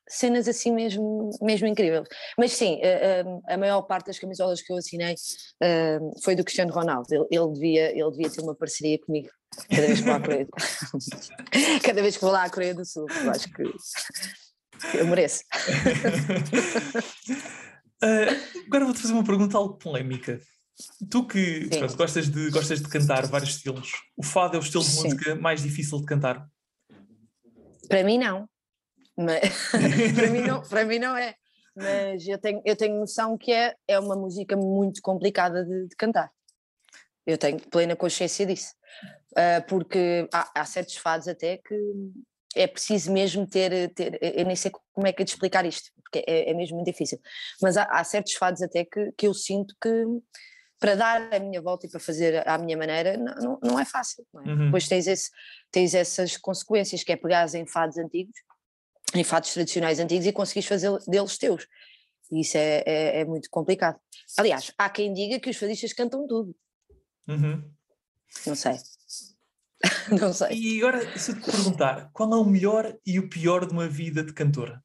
cenas 0.08 0.48
assim 0.48 0.72
mesmo, 0.72 1.30
mesmo 1.42 1.66
incríveis. 1.66 2.06
Mas 2.38 2.52
sim, 2.52 2.80
a, 2.82 3.50
a, 3.50 3.54
a 3.54 3.58
maior 3.58 3.82
parte 3.82 4.06
das 4.06 4.18
camisolas 4.18 4.62
que 4.62 4.72
eu 4.72 4.76
assinei 4.76 5.14
uh, 5.14 6.20
foi 6.22 6.34
do 6.34 6.44
Cristiano 6.44 6.72
Ronaldo. 6.72 7.06
Ele, 7.10 7.26
ele, 7.30 7.52
devia, 7.52 7.90
ele 7.90 8.10
devia 8.10 8.30
ter 8.30 8.40
uma 8.40 8.54
parceria 8.54 8.98
comigo 8.98 9.28
cada 9.70 9.86
vez 9.86 10.00
que 10.00 10.04
vou 10.04 10.14
à 10.14 10.20
Coreia. 10.20 10.48
cada 11.82 12.02
vez 12.02 12.16
que 12.16 12.22
vou 12.22 12.32
lá 12.32 12.44
à 12.44 12.50
Coreia 12.50 12.74
do 12.74 12.84
Sul. 12.84 13.06
Eu 13.24 13.30
acho 13.30 13.48
que 13.52 13.62
eu 14.94 15.06
mereço. 15.06 15.42
uh, 18.04 18.64
agora 18.66 18.84
vou-te 18.84 19.00
fazer 19.00 19.12
uma 19.12 19.24
pergunta 19.24 19.56
algo 19.56 19.74
polémica. 19.74 20.40
Tu 21.08 21.26
que 21.26 21.68
pronto, 21.68 21.96
gostas, 21.96 22.28
de, 22.28 22.50
gostas 22.50 22.80
de 22.80 22.88
cantar 22.88 23.26
vários 23.26 23.50
estilos, 23.50 23.92
o 24.16 24.24
fado 24.24 24.56
é 24.56 24.58
o 24.58 24.62
estilo 24.62 24.82
de 24.82 24.90
música 24.90 25.34
mais 25.36 25.62
difícil 25.62 26.00
de 26.00 26.04
cantar? 26.04 26.48
Para 27.88 28.02
mim 28.02 28.18
não. 28.18 28.48
Mas, 29.16 29.70
para, 30.14 30.30
mim 30.30 30.40
não 30.40 30.62
para 30.62 30.84
mim 30.84 30.98
não 30.98 31.16
é. 31.16 31.34
Mas 31.76 32.26
eu 32.26 32.38
tenho, 32.38 32.62
eu 32.64 32.76
tenho 32.76 32.98
noção 32.98 33.38
que 33.38 33.52
é, 33.52 33.74
é 33.86 33.98
uma 33.98 34.16
música 34.16 34.56
muito 34.56 35.00
complicada 35.00 35.64
de, 35.64 35.88
de 35.88 35.96
cantar. 35.96 36.30
Eu 37.26 37.38
tenho 37.38 37.58
plena 37.68 37.96
consciência 37.96 38.44
disso. 38.44 38.74
Uh, 39.32 39.64
porque 39.68 40.28
há, 40.32 40.60
há, 40.60 40.64
certos 40.64 40.96
fados 40.96 41.26
até 41.26 41.56
que 41.56 41.74
é 42.54 42.66
preciso 42.66 43.12
mesmo 43.12 43.46
ter, 43.46 43.92
ter. 43.92 44.18
Eu 44.20 44.44
nem 44.44 44.54
sei 44.54 44.70
como 44.92 45.06
é 45.06 45.12
que 45.12 45.22
é 45.22 45.24
de 45.24 45.32
explicar 45.32 45.64
isto, 45.66 45.90
porque 46.14 46.24
é, 46.26 46.50
é 46.50 46.54
mesmo 46.54 46.76
muito 46.76 46.86
difícil. 46.86 47.18
Mas 47.60 47.76
há, 47.76 47.84
há, 47.84 48.04
certos 48.04 48.34
fados 48.34 48.62
até 48.62 48.84
que, 48.84 49.12
que 49.16 49.26
eu 49.26 49.34
sinto 49.34 49.74
que 49.80 50.04
para 50.78 50.94
dar 50.94 51.34
a 51.34 51.38
minha 51.38 51.60
volta 51.62 51.86
e 51.86 51.90
para 51.90 52.00
fazer 52.00 52.46
à 52.46 52.58
minha 52.58 52.76
maneira 52.76 53.16
não, 53.16 53.58
não, 53.62 53.80
é 53.80 53.84
fácil. 53.84 54.24
Não 54.32 54.42
é? 54.42 54.48
Uhum. 54.48 54.64
Depois 54.66 54.86
tens, 54.86 55.06
esse, 55.06 55.30
tens 55.70 55.94
essas 55.94 56.36
consequências, 56.36 57.02
que 57.02 57.12
é 57.12 57.16
pegar 57.16 57.52
em 57.54 57.66
fados 57.66 57.96
antigos 57.96 58.34
em 59.14 59.22
fatos 59.22 59.52
tradicionais 59.52 60.00
antigos 60.00 60.26
e 60.26 60.32
conseguires 60.32 60.68
fazer 60.68 60.90
deles 61.06 61.38
teus. 61.38 61.68
E 62.32 62.40
isso 62.40 62.56
é, 62.56 62.82
é, 62.84 63.20
é, 63.20 63.24
muito 63.24 63.48
complicado. 63.48 63.96
Aliás, 64.36 64.72
há 64.76 64.88
quem 64.88 65.12
diga 65.12 65.38
que 65.38 65.50
os 65.50 65.56
fadistas 65.56 65.92
cantam 65.92 66.26
tudo. 66.26 66.56
Uhum. 67.28 67.62
Não 68.44 68.56
sei. 68.56 68.76
Não 70.20 70.32
sei. 70.32 70.58
E 70.58 70.78
agora, 70.78 71.16
se 71.16 71.30
eu 71.30 71.40
te 71.40 71.48
perguntar, 71.48 72.10
qual 72.12 72.32
é 72.32 72.36
o 72.36 72.44
melhor 72.44 72.98
e 73.06 73.20
o 73.20 73.28
pior 73.28 73.66
de 73.66 73.72
uma 73.72 73.86
vida 73.86 74.24
de 74.24 74.32
cantora? 74.32 74.82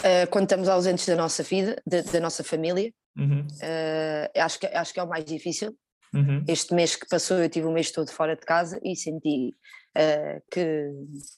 Uh, 0.00 0.28
quando 0.30 0.44
estamos 0.44 0.68
ausentes 0.68 1.06
da 1.06 1.16
nossa 1.16 1.42
vida, 1.42 1.80
da, 1.86 2.02
da 2.02 2.20
nossa 2.20 2.44
família, 2.44 2.92
uhum. 3.16 3.40
uh, 3.40 4.40
acho, 4.40 4.60
que, 4.60 4.66
acho 4.66 4.94
que 4.94 5.00
é 5.00 5.02
o 5.02 5.08
mais 5.08 5.24
difícil. 5.24 5.76
Uhum. 6.14 6.44
Este 6.46 6.72
mês 6.72 6.96
que 6.96 7.06
passou, 7.08 7.38
eu 7.38 7.50
tive 7.50 7.66
um 7.66 7.72
mês 7.72 7.90
todo 7.90 8.10
fora 8.10 8.36
de 8.36 8.42
casa 8.42 8.80
e 8.82 8.94
senti 8.94 9.54
uh, 9.96 10.42
que. 10.50 10.90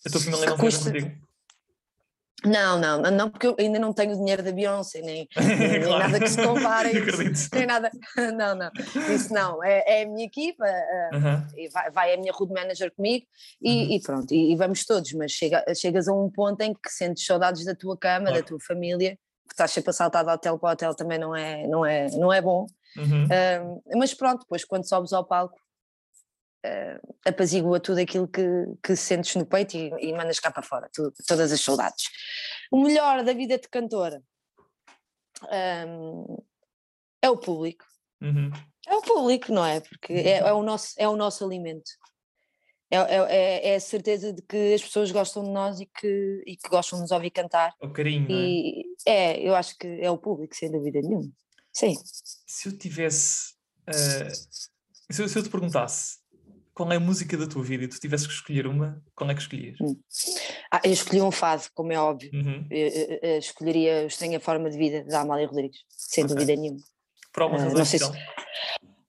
A 0.07 0.11
tua 0.11 0.21
família 0.21 0.47
não 0.47 0.59
custa... 0.59 0.93
contigo? 0.93 1.30
Não, 2.45 2.79
não, 2.79 3.03
não, 3.11 3.31
porque 3.31 3.47
eu 3.47 3.57
ainda 3.59 3.79
não 3.79 3.93
tenho 3.93 4.13
o 4.13 4.17
dinheiro 4.17 4.43
da 4.43 4.51
Beyoncé, 4.51 5.03
nem, 5.03 5.29
nem, 5.37 5.83
claro. 5.83 5.99
nada 5.99 6.21
que 6.21 6.29
se 6.29 6.43
compare. 6.43 6.93
nem 7.53 7.67
nada. 7.67 7.91
Não, 8.37 8.55
não, 8.55 8.71
isso 9.15 9.33
não. 9.33 9.63
É, 9.63 10.01
é 10.01 10.03
a 10.03 10.07
minha 10.07 10.25
equipa, 10.25 10.65
uh, 10.65 11.71
vai, 11.73 11.91
vai, 11.91 12.15
a 12.15 12.17
minha 12.17 12.33
road 12.33 12.53
manager 12.53 12.93
comigo 12.95 13.27
e, 13.61 13.71
uhum. 13.71 13.93
e 13.93 14.03
pronto, 14.03 14.35
e, 14.35 14.53
e, 14.53 14.57
vamos 14.57 14.85
todos, 14.85 15.13
mas 15.13 15.33
chega, 15.33 15.63
chegas 15.75 16.09
a 16.09 16.13
um 16.13 16.31
ponto 16.31 16.61
em 16.63 16.73
que 16.73 16.91
sentes 16.91 17.25
saudades 17.25 17.65
da 17.65 17.75
tua 17.75 17.97
cama, 17.97 18.27
claro. 18.27 18.41
da 18.41 18.47
tua 18.47 18.59
família, 18.61 19.19
que 19.47 19.55
estás 19.55 19.71
sempre 19.71 19.91
a 19.91 19.93
saltar 19.93 20.25
de 20.25 20.31
hotel 20.31 20.59
para 20.59 20.73
hotel 20.73 20.95
também 20.95 21.19
não 21.19 21.35
é, 21.35 21.67
não 21.67 21.85
é, 21.85 22.11
não 22.11 22.33
é 22.33 22.41
bom. 22.41 22.67
Uhum. 22.97 23.25
Uh, 23.25 23.99
mas 23.99 24.15
pronto, 24.15 24.41
depois 24.41 24.65
quando 24.65 24.89
sobes 24.89 25.13
ao 25.13 25.25
palco 25.25 25.59
uh, 26.65 27.17
apazigua 27.27 27.81
tudo 27.81 27.99
aquilo 27.99 28.29
que, 28.29 28.43
que 28.83 28.97
sentes 28.97 29.35
no 29.37 29.47
peito 29.47 29.77
e, 29.77 29.91
e 30.01 30.13
mandas 30.13 30.39
cá 30.39 30.51
para 30.51 30.63
fora, 30.63 30.89
tu, 30.93 31.13
todas 31.27 31.53
as 31.53 31.61
saudades. 31.61 32.05
O 32.71 32.83
melhor 32.83 33.25
da 33.25 33.33
vida 33.33 33.59
de 33.59 33.69
cantora 33.69 34.23
um, 35.89 36.37
é 37.23 37.31
o 37.31 37.37
público. 37.37 37.85
Uhum. 38.21 38.51
É 38.87 38.95
o 38.95 39.03
público, 39.03 39.53
não 39.53 39.65
é? 39.65 39.81
Porque 39.81 40.13
é, 40.13 40.39
é, 40.39 40.53
o, 40.53 40.63
nosso, 40.63 40.95
é 40.99 41.09
o 41.09 41.17
nosso 41.17 41.45
alimento. 41.45 41.91
É, 42.91 42.97
é, 42.97 43.69
é, 43.69 43.75
a 43.77 43.81
certeza 43.81 44.33
de 44.33 44.43
que 44.43 44.75
as 44.75 44.83
pessoas 44.83 45.13
gostam 45.13 45.45
de 45.45 45.51
nós 45.51 45.79
e 45.79 45.87
que, 45.87 46.43
e 46.45 46.57
que 46.57 46.69
gostam 46.69 46.99
de 46.99 47.03
nos 47.03 47.13
ouvir 47.13 47.31
cantar. 47.31 47.73
O 47.81 47.91
carinho. 47.91 48.27
E, 48.29 48.85
é? 49.07 49.39
é, 49.39 49.49
eu 49.49 49.55
acho 49.55 49.79
que 49.79 49.87
é 49.87 50.11
o 50.11 50.19
público, 50.19 50.57
sem 50.57 50.71
dúvida 50.71 51.01
nenhuma. 51.01 51.31
Sim. 51.73 51.95
Se 52.47 52.69
eu 52.69 52.77
tivesse. 52.77 53.55
Uh, 53.89 54.35
se, 55.11 55.23
eu, 55.23 55.29
se 55.29 55.39
eu 55.39 55.43
te 55.43 55.49
perguntasse 55.49 56.20
qual 56.81 56.93
é 56.93 56.97
a 56.97 57.01
música 57.01 57.37
da 57.37 57.47
tua 57.47 57.63
vida 57.63 57.85
e 57.85 57.89
tu 57.89 58.01
tivesses 58.01 58.27
que 58.27 58.33
escolher 58.33 58.67
uma, 58.67 59.05
qual 59.15 59.29
é 59.29 59.35
que 59.35 59.43
escolhias? 59.43 59.77
Hum. 59.83 60.01
Ah, 60.73 60.81
eu 60.83 60.93
escolhi 60.93 61.21
um 61.21 61.31
fado, 61.31 61.65
como 61.75 61.93
é 61.93 62.01
óbvio. 62.01 62.31
Uhum. 62.33 62.67
Eu, 62.71 62.89
eu, 62.89 63.19
eu 63.21 63.39
escolheria 63.39 64.07
Estranha 64.07 64.41
Forma 64.41 64.71
de 64.71 64.79
Vida, 64.79 65.05
da 65.05 65.21
Amália 65.21 65.47
Rodrigues, 65.47 65.81
sem 65.91 66.25
okay. 66.25 66.35
dúvida 66.35 66.59
nenhuma. 66.59 66.81
Por 67.35 67.43
alguma 67.43 67.65
razão? 67.65 67.83
Uh, 67.83 67.85
se... 67.85 67.99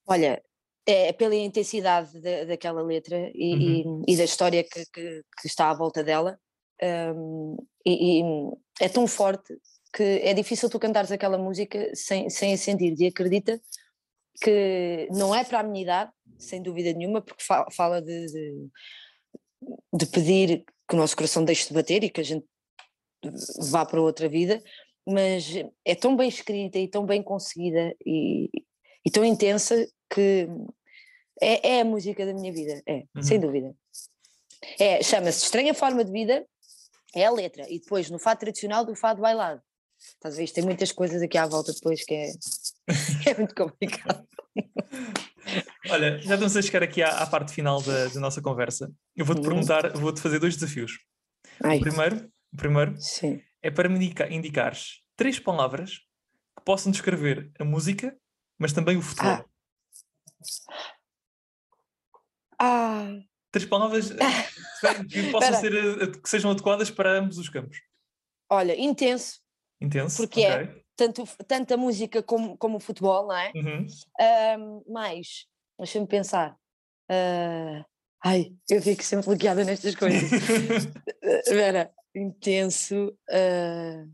Olha, 0.05 0.43
é 0.85 1.13
pela 1.13 1.33
intensidade 1.33 2.19
da, 2.19 2.43
daquela 2.43 2.81
letra 2.81 3.31
e, 3.33 3.85
uhum. 3.85 4.03
e, 4.05 4.13
e, 4.15 4.17
da 4.17 4.25
história 4.25 4.65
que, 4.65 4.83
que, 4.91 5.23
que, 5.39 5.47
está 5.47 5.69
à 5.69 5.73
volta 5.73 6.03
dela. 6.03 6.37
Um, 6.83 7.55
e, 7.85 8.19
e, 8.19 8.23
é 8.81 8.89
tão 8.89 9.07
forte 9.07 9.57
que 9.93 10.03
é 10.03 10.33
difícil 10.33 10.69
tu 10.69 10.77
cantares 10.77 11.09
aquela 11.09 11.37
música 11.37 11.89
sem, 11.93 12.29
sem 12.29 12.53
a 12.53 12.57
sentir. 12.57 12.99
E 12.99 13.07
acredita 13.07 13.61
que 14.41 15.07
não 15.11 15.33
é 15.33 15.45
para 15.45 15.59
a 15.59 15.63
minha 15.63 15.83
idade, 15.83 16.11
sem 16.41 16.61
dúvida 16.61 16.93
nenhuma, 16.93 17.21
porque 17.21 17.43
fala 17.71 18.01
de, 18.01 18.25
de, 18.27 18.69
de, 19.93 20.05
pedir 20.07 20.65
que 20.87 20.95
o 20.95 20.97
nosso 20.97 21.15
coração 21.15 21.45
deixe 21.45 21.67
de 21.67 21.73
bater 21.73 22.03
e 22.03 22.09
que 22.09 22.21
a 22.21 22.23
gente 22.23 22.45
vá 23.69 23.85
para 23.85 24.01
outra 24.01 24.27
vida, 24.27 24.61
mas 25.07 25.45
é 25.85 25.95
tão 25.95 26.15
bem 26.15 26.27
escrita 26.27 26.77
e 26.77 26.87
tão 26.87 27.05
bem 27.05 27.21
conseguida 27.21 27.95
e, 28.05 28.49
e 29.05 29.11
tão 29.11 29.23
intensa 29.23 29.87
que 30.09 30.47
é, 31.41 31.75
é, 31.75 31.81
a 31.81 31.85
música 31.85 32.25
da 32.25 32.33
minha 32.33 32.51
vida, 32.51 32.81
é, 32.87 33.03
uhum. 33.15 33.23
sem 33.23 33.39
dúvida. 33.39 33.75
É, 34.79 35.01
chama-se 35.01 35.43
Estranha 35.43 35.73
Forma 35.73 36.03
de 36.03 36.11
Vida, 36.11 36.45
é 37.15 37.25
a 37.25 37.31
letra, 37.31 37.65
e 37.69 37.79
depois 37.79 38.09
no 38.09 38.19
fado 38.19 38.41
tradicional 38.41 38.85
do 38.85 38.95
fado 38.95 39.21
bailado. 39.21 39.61
Estás 39.99 40.35
a 40.35 40.37
ver? 40.37 40.49
Tem 40.51 40.63
muitas 40.63 40.91
coisas 40.91 41.21
aqui 41.21 41.37
à 41.37 41.45
volta 41.45 41.71
depois 41.73 42.03
que 42.03 42.13
é, 42.13 42.31
é 43.29 43.37
muito 43.37 43.53
complicado. 43.53 44.27
Olha, 45.89 46.19
já 46.19 46.35
estamos 46.35 46.55
a 46.55 46.61
chegar 46.61 46.83
aqui 46.83 47.01
à, 47.01 47.09
à 47.21 47.27
parte 47.27 47.51
final 47.53 47.81
da, 47.81 48.07
da, 48.07 48.19
nossa 48.19 48.41
conversa. 48.41 48.91
Eu 49.15 49.25
vou-te 49.25 49.39
uhum. 49.39 49.45
perguntar, 49.45 49.91
vou-te 49.93 50.21
fazer 50.21 50.39
dois 50.39 50.55
desafios. 50.55 50.99
Ai. 51.63 51.77
O 51.77 51.81
primeiro, 51.81 52.31
o 52.53 52.57
primeiro 52.57 52.95
Sim. 52.97 53.41
é 53.61 53.71
para 53.71 53.89
me 53.89 53.95
indicar, 53.95 54.31
indicares 54.31 55.01
três 55.15 55.39
palavras 55.39 55.99
que 56.57 56.63
possam 56.63 56.91
descrever 56.91 57.51
a 57.59 57.63
música, 57.63 58.15
mas 58.57 58.73
também 58.73 58.97
o 58.97 59.01
futebol. 59.01 59.45
Ah. 62.59 62.59
ah. 62.59 63.19
Três 63.51 63.67
palavras 63.67 64.11
que 65.09 65.23
possam 65.31 65.59
ser, 65.59 65.73
eh, 65.73 66.07
que 66.07 66.29
sejam 66.29 66.51
adequadas 66.51 66.89
para 66.89 67.19
ambos 67.19 67.37
os 67.37 67.49
campos. 67.49 67.81
Olha, 68.49 68.79
intenso. 68.79 69.41
Intenso. 69.81 70.17
Porque 70.17 70.41
é 70.41 70.63
okay. 70.63 70.75
é 70.75 70.81
tanto, 71.01 71.23
tanto 71.47 71.73
a 71.73 71.77
música 71.77 72.21
como, 72.21 72.55
como 72.57 72.77
o 72.77 72.79
futebol, 72.79 73.27
não 73.27 73.35
é? 73.35 73.51
Uhum. 73.55 73.87
Um, 74.85 74.93
mais, 74.93 75.47
deixa-me 75.79 76.05
pensar. 76.05 76.55
Uh, 77.09 77.83
ai, 78.23 78.53
eu 78.69 78.81
fico 78.81 79.03
sempre 79.03 79.25
bloqueada 79.25 79.63
nestas 79.63 79.95
coisas. 79.95 80.29
Vera, 81.49 81.91
intenso. 82.13 83.07
Uh... 83.29 84.11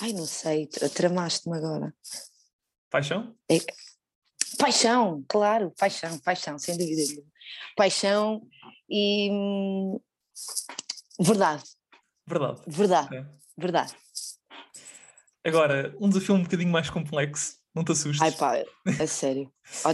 Ai, 0.00 0.12
não 0.12 0.26
sei, 0.26 0.66
tramaste-me 0.66 1.56
agora. 1.56 1.94
Paixão? 2.90 3.36
É... 3.48 3.58
Paixão, 4.58 5.24
claro, 5.28 5.72
paixão, 5.78 6.18
paixão, 6.18 6.58
sem 6.58 6.76
dúvida 6.76 7.02
nenhuma. 7.02 7.28
Paixão 7.76 8.42
e 8.90 9.30
hum, 9.30 10.00
verdade. 11.20 11.62
Verdade. 12.26 12.60
Verdade. 12.66 13.06
Okay. 13.06 13.38
Verdade. 13.56 13.96
Agora, 15.44 15.94
um 16.00 16.08
desafio 16.08 16.34
um 16.34 16.42
bocadinho 16.42 16.70
mais 16.70 16.90
complexo, 16.90 17.56
não 17.74 17.84
te 17.84 17.92
assustes. 17.92 18.20
Ai 18.20 18.32
pá, 18.32 18.64
a 19.00 19.06
sério. 19.06 19.50
Oh, 19.84 19.88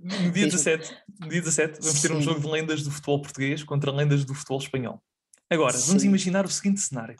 no, 0.00 0.30
dia 0.30 0.46
17, 0.46 0.96
no 1.20 1.28
dia 1.28 1.40
17 1.40 1.80
vamos 1.80 2.00
ter 2.00 2.12
um 2.12 2.22
jogo 2.22 2.40
de 2.40 2.46
lendas 2.46 2.82
do 2.82 2.90
futebol 2.90 3.20
português 3.20 3.64
contra 3.64 3.90
lendas 3.90 4.24
do 4.24 4.34
futebol 4.34 4.58
espanhol. 4.58 5.02
Agora, 5.50 5.76
Sim. 5.76 5.88
vamos 5.88 6.04
imaginar 6.04 6.44
o 6.44 6.48
seguinte 6.48 6.80
cenário. 6.80 7.16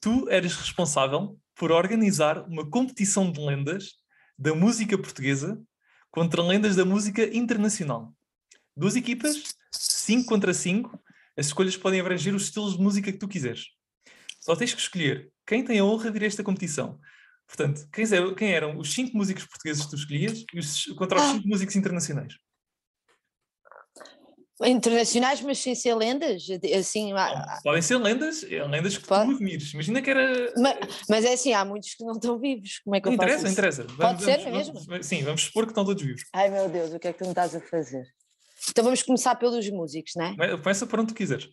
Tu 0.00 0.28
eres 0.30 0.54
responsável 0.54 1.38
por 1.54 1.72
organizar 1.72 2.42
uma 2.48 2.68
competição 2.68 3.30
de 3.30 3.40
lendas 3.40 3.94
da 4.38 4.54
música 4.54 4.96
portuguesa 4.96 5.60
contra 6.10 6.42
lendas 6.42 6.76
da 6.76 6.84
música 6.84 7.24
internacional. 7.36 8.14
Duas 8.76 8.96
equipas, 8.96 9.54
5 9.72 10.28
contra 10.28 10.54
5, 10.54 10.98
as 11.36 11.46
escolhas 11.46 11.76
podem 11.76 12.00
abranger 12.00 12.34
os 12.34 12.44
estilos 12.44 12.76
de 12.76 12.82
música 12.82 13.12
que 13.12 13.18
tu 13.18 13.28
quiseres. 13.28 13.66
Só 14.48 14.56
tens 14.56 14.72
que 14.72 14.80
escolher 14.80 15.30
quem 15.46 15.62
tem 15.62 15.78
a 15.78 15.84
honra 15.84 16.10
de 16.10 16.16
ir 16.16 16.22
a 16.22 16.26
esta 16.26 16.42
competição. 16.42 16.98
Portanto, 17.46 17.86
quem 17.92 18.06
eram, 18.10 18.34
quem 18.34 18.50
eram 18.50 18.78
os 18.78 18.94
cinco 18.94 19.14
músicos 19.14 19.44
portugueses 19.44 19.84
que 19.84 19.90
tu 19.90 19.96
escolhias 19.96 20.42
os, 20.56 20.86
contra 20.96 21.18
os 21.18 21.22
ah. 21.22 21.32
cinco 21.34 21.48
músicos 21.48 21.76
internacionais? 21.76 22.32
Internacionais, 24.64 25.42
mas 25.42 25.58
sem 25.58 25.74
ser 25.74 25.94
lendas, 25.94 26.46
assim... 26.78 27.10
Podem 27.62 27.82
ser 27.82 27.98
lendas, 27.98 28.42
é 28.42 28.64
lendas 28.64 28.96
que 28.96 29.06
Pode? 29.06 29.26
tu 29.26 29.36
admires. 29.36 29.74
Imagina 29.74 30.00
que 30.00 30.08
era... 30.08 30.50
Mas, 30.56 30.78
mas, 31.10 31.24
é 31.26 31.34
assim, 31.34 31.52
há 31.52 31.62
muitos 31.62 31.94
que 31.94 32.02
não 32.02 32.14
estão 32.14 32.38
vivos, 32.38 32.78
como 32.78 32.96
é 32.96 33.00
que 33.02 33.04
não 33.04 33.12
eu 33.12 33.16
interessa, 33.16 33.42
faço 33.42 33.52
interessa. 33.52 33.84
Pode 33.84 33.98
vamos, 33.98 34.24
ser, 34.24 34.38
vamos, 34.38 34.56
mesmo? 34.56 34.86
Vamos, 34.86 35.06
sim, 35.06 35.22
vamos 35.24 35.42
supor 35.42 35.66
que 35.66 35.72
estão 35.72 35.84
todos 35.84 36.02
vivos. 36.02 36.22
Ai 36.32 36.48
meu 36.48 36.70
Deus, 36.70 36.94
o 36.94 36.98
que 36.98 37.08
é 37.08 37.12
que 37.12 37.18
tu 37.18 37.24
me 37.24 37.32
estás 37.32 37.54
a 37.54 37.60
fazer? 37.60 38.06
Então 38.70 38.82
vamos 38.82 39.02
começar 39.02 39.34
pelos 39.34 39.68
músicos, 39.68 40.12
não 40.16 40.24
é? 40.24 40.56
Começa 40.56 40.86
por 40.86 41.00
onde 41.00 41.12
tu 41.12 41.14
quiseres. 41.14 41.50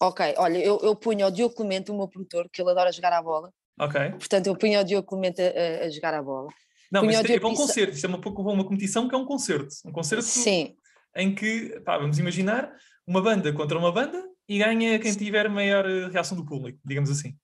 Ok, 0.00 0.34
olha, 0.36 0.58
eu, 0.58 0.78
eu 0.80 0.94
punho 0.94 1.26
o 1.26 1.30
Diogo 1.30 1.54
Clemente, 1.54 1.90
o 1.90 1.96
meu 1.96 2.06
produtor, 2.06 2.48
que 2.52 2.62
ele 2.62 2.70
adora 2.70 2.92
jogar 2.92 3.12
a 3.12 3.22
bola. 3.22 3.52
Ok. 3.80 4.10
Portanto, 4.10 4.46
eu 4.46 4.56
punho 4.56 4.80
o 4.80 4.84
Diogo 4.84 5.08
Clemente 5.08 5.42
a, 5.42 5.86
a 5.86 5.90
jogar 5.90 6.14
a 6.14 6.22
bola. 6.22 6.48
Não, 6.90 7.00
punho 7.00 7.12
mas 7.12 7.28
é, 7.28 7.34
é 7.34 7.40
para 7.40 7.48
um 7.48 7.54
concerto, 7.54 7.94
isto 7.94 8.04
é 8.04 8.08
uma, 8.08 8.18
uma 8.18 8.64
competição 8.64 9.08
que 9.08 9.14
é 9.14 9.18
um 9.18 9.26
concerto. 9.26 9.74
Um 9.84 9.92
concerto 9.92 10.24
Sim. 10.24 10.76
em 11.16 11.34
que, 11.34 11.80
pá, 11.80 11.98
vamos 11.98 12.18
imaginar, 12.18 12.72
uma 13.06 13.20
banda 13.20 13.52
contra 13.52 13.78
uma 13.78 13.92
banda 13.92 14.24
e 14.48 14.58
ganha 14.58 14.98
quem 14.98 15.14
tiver 15.14 15.48
maior 15.48 15.84
eh, 15.88 16.08
reação 16.08 16.36
do 16.36 16.44
público, 16.44 16.78
digamos 16.84 17.10
assim. 17.10 17.36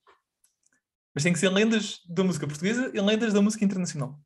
Mas 1.15 1.23
tem 1.23 1.33
que 1.33 1.39
ser 1.39 1.49
lendas 1.49 2.01
da 2.09 2.25
música 2.25 2.47
portuguesa 2.47 2.91
e 2.95 3.01
lendas 3.01 3.33
da 3.33 3.43
música 3.43 3.65
internacional. 3.65 4.19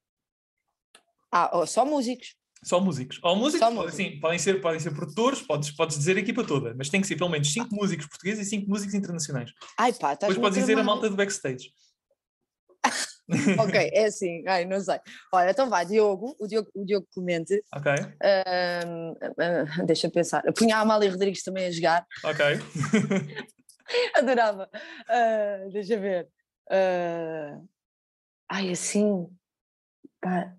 Ah, 1.30 1.66
só 1.66 1.84
músicos. 1.84 2.37
Só 2.62 2.80
músicos. 2.80 3.20
Ou 3.22 3.36
músicos, 3.36 3.72
músicos. 3.72 3.94
Sim, 3.94 4.18
podem, 4.20 4.38
ser, 4.38 4.60
podem 4.60 4.80
ser 4.80 4.92
produtores, 4.92 5.40
podes, 5.42 5.70
podes 5.70 5.98
dizer 5.98 6.16
a 6.16 6.20
equipa 6.20 6.44
toda, 6.44 6.74
mas 6.74 6.88
tem 6.88 7.00
que 7.00 7.06
ser 7.06 7.16
pelo 7.16 7.30
menos 7.30 7.52
5 7.52 7.74
músicos 7.74 8.06
portugueses 8.06 8.46
e 8.46 8.50
5 8.50 8.68
músicos 8.68 8.94
internacionais. 8.94 9.52
Ai 9.78 9.92
pá, 9.92 10.12
estás 10.12 10.34
Depois 10.34 10.38
podes 10.38 10.58
dizer 10.58 10.78
a 10.78 10.82
malta 10.82 11.08
do 11.08 11.16
backstage. 11.16 11.70
ok, 13.58 13.90
é 13.92 14.06
assim, 14.06 14.42
ai, 14.46 14.64
não 14.64 14.80
sei. 14.80 14.98
Olha, 15.32 15.50
então 15.50 15.68
vai, 15.68 15.84
Diogo, 15.84 16.34
o 16.38 16.46
Diogo, 16.46 16.70
o 16.74 16.84
Diogo 16.84 17.06
Clemente. 17.12 17.62
Ok. 17.74 17.92
Uh, 17.92 19.12
uh, 19.12 19.86
deixa 19.86 20.10
pensar. 20.10 20.42
Punha 20.56 20.78
a 20.78 20.80
Amália 20.80 21.10
Rodrigues 21.10 21.42
também 21.42 21.66
a 21.66 21.70
jogar. 21.70 22.06
Ok. 22.24 22.44
Adorava. 24.16 24.68
Uh, 25.08 25.70
deixa 25.70 25.98
ver. 25.98 26.28
ai, 28.48 28.70
assim. 28.70 29.28
Pá, 30.20 30.52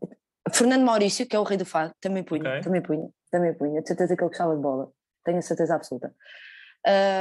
Fernando 0.53 0.83
Maurício, 0.83 1.27
que 1.27 1.35
é 1.35 1.39
o 1.39 1.43
rei 1.43 1.57
do 1.57 1.65
fado, 1.65 1.93
também 1.99 2.23
punha, 2.23 2.41
okay. 2.41 2.61
também 2.61 2.81
punha, 2.81 3.09
também 3.31 3.53
punha. 3.53 3.81
De 3.81 3.87
certeza 3.87 4.15
que 4.15 4.23
ele 4.23 4.29
gostava 4.29 4.55
de 4.55 4.61
bola, 4.61 4.91
tenho 5.23 5.37
a 5.37 5.41
certeza 5.41 5.75
absoluta. 5.75 6.13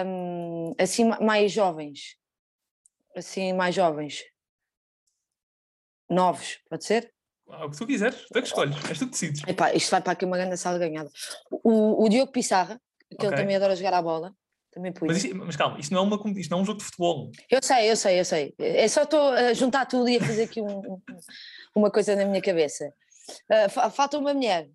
Um, 0.06 0.74
assim, 0.78 1.04
mais 1.04 1.52
jovens, 1.52 2.16
assim, 3.16 3.52
mais 3.52 3.74
jovens, 3.74 4.22
novos, 6.08 6.60
pode 6.68 6.84
ser? 6.84 7.12
Ah, 7.50 7.64
o 7.64 7.70
que 7.70 7.78
tu 7.78 7.86
quiseres, 7.86 8.26
tu 8.26 8.38
é 8.38 8.42
que 8.42 8.46
escolhes, 8.46 8.76
és 8.88 8.98
tu 8.98 9.06
que 9.06 9.12
decides. 9.12 9.42
Epá, 9.46 9.72
isto 9.72 9.90
vai 9.90 10.02
para 10.02 10.12
aqui 10.12 10.24
uma 10.24 10.36
grande 10.36 10.56
sala 10.56 10.78
ganhada. 10.78 11.10
O, 11.50 12.04
o 12.04 12.08
Diogo 12.08 12.30
Pissarra, 12.30 12.80
que 13.08 13.16
okay. 13.16 13.28
ele 13.28 13.36
também 13.36 13.56
adora 13.56 13.74
jogar 13.74 13.94
a 13.94 14.02
bola, 14.02 14.34
também 14.70 14.92
punha. 14.92 15.12
Mas, 15.12 15.24
mas, 15.32 15.56
calma, 15.56 15.80
isto 15.80 15.92
não, 15.92 16.00
é 16.00 16.02
uma, 16.04 16.38
isto 16.38 16.50
não 16.50 16.58
é 16.58 16.62
um 16.62 16.64
jogo 16.64 16.78
de 16.78 16.84
futebol. 16.84 17.30
Eu 17.50 17.60
sei, 17.62 17.90
eu 17.90 17.96
sei, 17.96 18.20
eu 18.20 18.24
sei. 18.24 18.54
É 18.58 18.86
só 18.86 19.02
estou 19.02 19.30
a 19.30 19.52
juntar 19.54 19.86
tudo 19.86 20.08
e 20.08 20.18
a 20.18 20.20
fazer 20.20 20.44
aqui 20.44 20.60
um, 20.60 21.00
uma 21.74 21.90
coisa 21.90 22.14
na 22.14 22.24
minha 22.26 22.42
cabeça. 22.42 22.92
Uh, 23.50 23.90
falta 23.90 24.18
uma 24.18 24.34
mulher. 24.34 24.68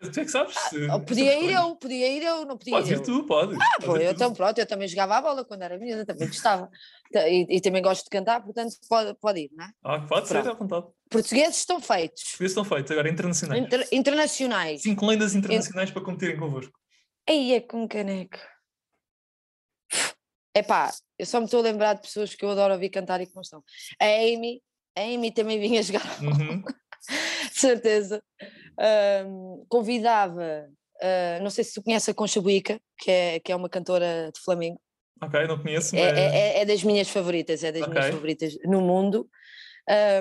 Tu 0.00 0.20
é 0.20 0.24
que 0.24 0.30
sabes? 0.30 0.54
Ah, 0.88 1.00
podia 1.00 1.42
ir 1.42 1.50
eu, 1.50 1.74
podia 1.74 2.06
ir 2.06 2.22
eu, 2.22 2.44
não 2.44 2.56
podia 2.56 2.74
Podes 2.74 2.90
ir 2.90 2.98
ir 2.98 3.02
tu, 3.02 3.24
podes. 3.24 3.58
Ah, 3.60 3.82
pô, 3.84 3.96
eu, 3.96 4.12
então 4.12 4.32
pronto, 4.32 4.56
eu 4.56 4.66
também 4.66 4.86
jogava 4.86 5.16
a 5.16 5.20
bola 5.20 5.44
quando 5.44 5.62
era 5.62 5.76
menina, 5.76 6.06
também 6.06 6.28
gostava. 6.28 6.70
E, 7.12 7.56
e, 7.56 7.60
também 7.60 7.82
gosto 7.82 8.04
de 8.04 8.10
cantar, 8.10 8.40
portanto 8.44 8.76
pode, 8.88 9.14
pode 9.18 9.40
ir, 9.40 9.50
não 9.52 9.64
é? 9.64 9.70
Ah, 9.82 9.98
pode 10.00 10.28
pronto. 10.28 10.44
ser, 10.44 10.50
à 10.50 10.54
vontade. 10.54 10.86
Portugueses 11.10 11.56
estão 11.56 11.80
feitos. 11.80 12.22
Portugueses 12.22 12.56
estão 12.56 12.64
feitos, 12.64 12.92
agora 12.92 13.08
internacionais. 13.08 13.60
Inter, 13.60 13.88
internacionais. 13.90 14.82
Cinco 14.82 15.04
lendas 15.04 15.34
internacionais 15.34 15.90
para 15.90 16.04
competirem 16.04 16.38
convosco. 16.38 16.78
Aí 17.28 17.54
é 17.54 17.60
com 17.60 17.88
caneco. 17.88 18.38
É 20.54 20.62
pá, 20.62 20.92
eu 21.18 21.26
só 21.26 21.40
me 21.40 21.46
estou 21.46 21.60
a 21.60 21.64
lembrar 21.64 21.94
de 21.94 22.02
pessoas 22.02 22.34
que 22.34 22.44
eu 22.44 22.50
adoro 22.50 22.72
ouvir 22.74 22.90
cantar 22.90 23.20
e 23.20 23.26
que 23.26 23.34
não 23.34 23.42
estão. 23.42 23.64
A 24.00 24.04
Amy, 24.04 24.62
a 24.96 25.00
Amy 25.00 25.32
também 25.32 25.58
vinha 25.58 25.82
jogar. 25.82 26.06
Uhum. 26.22 26.62
certeza. 27.52 28.22
Um, 29.26 29.64
convidava, 29.68 30.68
uh, 31.02 31.42
não 31.42 31.50
sei 31.50 31.64
se 31.64 31.74
tu 31.74 31.82
conheces 31.82 32.08
a 32.08 32.14
Concha 32.14 32.40
Buica, 32.40 32.80
que 32.98 33.10
é, 33.10 33.40
que 33.40 33.52
é 33.52 33.56
uma 33.56 33.68
cantora 33.68 34.30
de 34.32 34.40
Flamengo. 34.40 34.80
Ok, 35.22 35.46
não 35.46 35.60
conheço. 35.60 35.96
É, 35.96 36.12
mas... 36.12 36.18
É, 36.18 36.36
é, 36.36 36.60
é, 36.60 36.64
das 36.64 36.82
minhas 36.84 37.08
favoritas, 37.08 37.64
é 37.64 37.72
das 37.72 37.82
okay. 37.82 37.94
minhas 37.94 38.14
favoritas 38.14 38.58
no 38.64 38.80
mundo. 38.80 39.28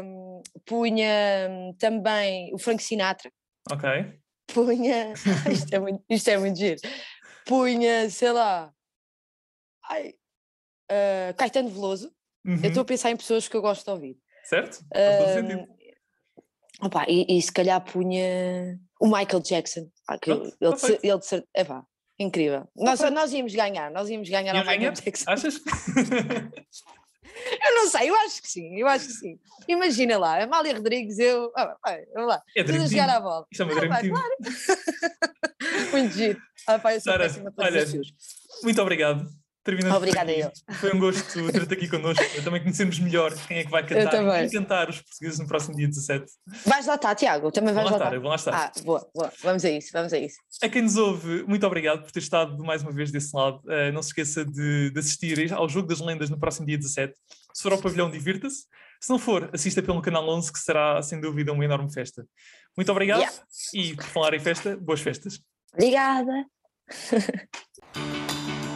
Um, 0.03 0.41
punha 0.65 1.75
também 1.77 2.53
o 2.53 2.57
Frank 2.57 2.81
Sinatra. 2.81 3.31
Ok. 3.69 3.89
Punha. 4.47 5.13
isto, 5.51 5.73
é 5.73 5.79
muito, 5.79 6.03
isto 6.09 6.29
é 6.29 6.37
muito 6.37 6.57
giro. 6.57 6.79
Punha, 7.45 8.09
sei 8.09 8.31
lá. 8.31 8.71
Ai, 9.89 10.13
uh, 10.91 11.35
Caetano 11.35 11.69
Veloso. 11.69 12.11
Uhum. 12.45 12.59
Eu 12.63 12.69
estou 12.69 12.81
a 12.81 12.85
pensar 12.85 13.11
em 13.11 13.17
pessoas 13.17 13.47
que 13.47 13.55
eu 13.55 13.61
gosto 13.61 13.83
de 13.83 13.91
ouvir. 13.91 14.17
Certo? 14.45 14.79
Um, 14.95 15.76
Opa, 16.81 17.05
e, 17.07 17.37
e, 17.37 17.41
se 17.41 17.51
calhar 17.51 17.81
punha 17.81 18.79
o 18.99 19.07
Michael 19.07 19.41
Jackson. 19.41 19.89
Ah, 20.07 20.17
que 20.17 20.31
ele, 20.31 20.53
ele, 20.61 20.75
de, 20.75 20.99
ele 21.03 21.19
de 21.19 21.47
é 21.55 21.63
pá, 21.63 21.83
incrível. 22.19 22.67
Nós, 22.75 22.99
nós 23.11 23.33
íamos 23.33 23.53
ganhar, 23.53 23.89
nós 23.91 24.09
íamos 24.09 24.29
ganhar 24.29 24.55
ao 24.55 24.63
Michael 24.63 24.93
Jackson. 24.93 25.31
Achas? 25.31 25.59
eu 27.65 27.75
não 27.75 27.89
sei, 27.89 28.09
eu 28.09 28.15
acho 28.15 28.41
que 28.41 28.49
sim, 28.49 28.79
eu 28.79 28.87
acho 28.87 29.07
que 29.07 29.13
sim. 29.13 29.39
Imagina 29.67 30.17
lá, 30.17 30.43
Amália 30.43 30.75
Rodrigues, 30.75 31.17
eu. 31.19 31.51
Ah, 31.55 31.75
vai, 31.83 32.05
vamos 32.13 32.29
lá, 32.29 32.41
é 32.55 32.63
tudo 32.63 32.83
a 32.83 32.87
jogar 32.87 33.09
a 33.09 33.19
bola. 33.19 33.45
Isto 33.51 33.63
é 33.63 33.65
uma 33.65 33.95
ah, 33.95 34.01
claro. 34.07 34.37
muito 35.91 36.13
giro. 36.13 36.39
Ah, 36.67 36.79
pá, 36.79 36.93
eu 36.93 37.01
sou 37.01 37.13
Sara, 37.13 37.27
olha, 37.57 37.85
muito 38.63 38.81
obrigado 38.81 39.27
terminando 39.67 39.97
Obrigada 39.97 40.31
eu. 40.31 40.49
Foi 40.79 40.93
um 40.93 40.99
gosto 40.99 41.51
ter-te 41.51 41.73
aqui 41.73 41.89
connosco. 41.89 42.23
Também 42.41 42.61
conhecermos 42.61 42.99
melhor 42.99 43.33
quem 43.47 43.57
é 43.57 43.63
que 43.65 43.69
vai 43.69 43.85
cantar 43.85 44.45
e 44.45 44.49
cantar 44.49 44.89
os 44.89 45.01
portugueses 45.01 45.39
no 45.39 45.47
próximo 45.47 45.75
dia 45.75 45.87
17. 45.87 46.25
Vais 46.65 46.85
lá 46.87 46.95
estar, 46.95 47.13
Tiago? 47.15 47.51
Também 47.51 47.73
vais 47.73 47.89
vou 47.89 47.97
lá 47.97 48.05
estar? 48.05 48.15
Eu 48.15 48.21
vou 48.21 48.29
lá 48.29 48.35
estar. 48.37 48.53
Ah, 48.53 48.71
boa, 48.83 49.05
boa. 49.13 49.31
Vamos 49.43 49.65
a 49.65 49.69
isso, 49.69 49.89
vamos 49.91 50.13
a 50.13 50.17
isso. 50.17 50.37
A 50.63 50.69
quem 50.69 50.81
nos 50.83 50.95
ouve, 50.95 51.43
muito 51.43 51.67
obrigado 51.67 52.01
por 52.01 52.11
ter 52.11 52.19
estado 52.19 52.57
mais 52.63 52.81
uma 52.81 52.91
vez 52.91 53.11
desse 53.11 53.35
lado. 53.35 53.57
Uh, 53.65 53.91
não 53.93 54.01
se 54.01 54.09
esqueça 54.09 54.45
de, 54.45 54.89
de, 54.89 54.99
assistir 54.99 55.53
ao 55.53 55.67
Jogo 55.67 55.87
das 55.87 55.99
Lendas 55.99 56.29
no 56.29 56.39
próximo 56.39 56.65
dia 56.65 56.77
17. 56.77 57.13
Se 57.53 57.61
for 57.61 57.73
ao 57.73 57.81
pavilhão, 57.81 58.09
divirta-se. 58.09 58.65
Se 59.01 59.09
não 59.09 59.19
for, 59.19 59.49
assista 59.53 59.83
pelo 59.83 60.01
canal 60.01 60.27
11, 60.29 60.51
que 60.51 60.59
será 60.59 61.01
sem 61.03 61.19
dúvida 61.19 61.51
uma 61.51 61.65
enorme 61.65 61.91
festa. 61.93 62.25
Muito 62.75 62.91
obrigado 62.91 63.19
yeah. 63.19 63.37
e, 63.73 63.95
por 63.95 64.05
falar 64.05 64.33
em 64.33 64.39
festa, 64.39 64.77
boas 64.77 65.01
festas. 65.01 65.39
Obrigada. 65.73 66.45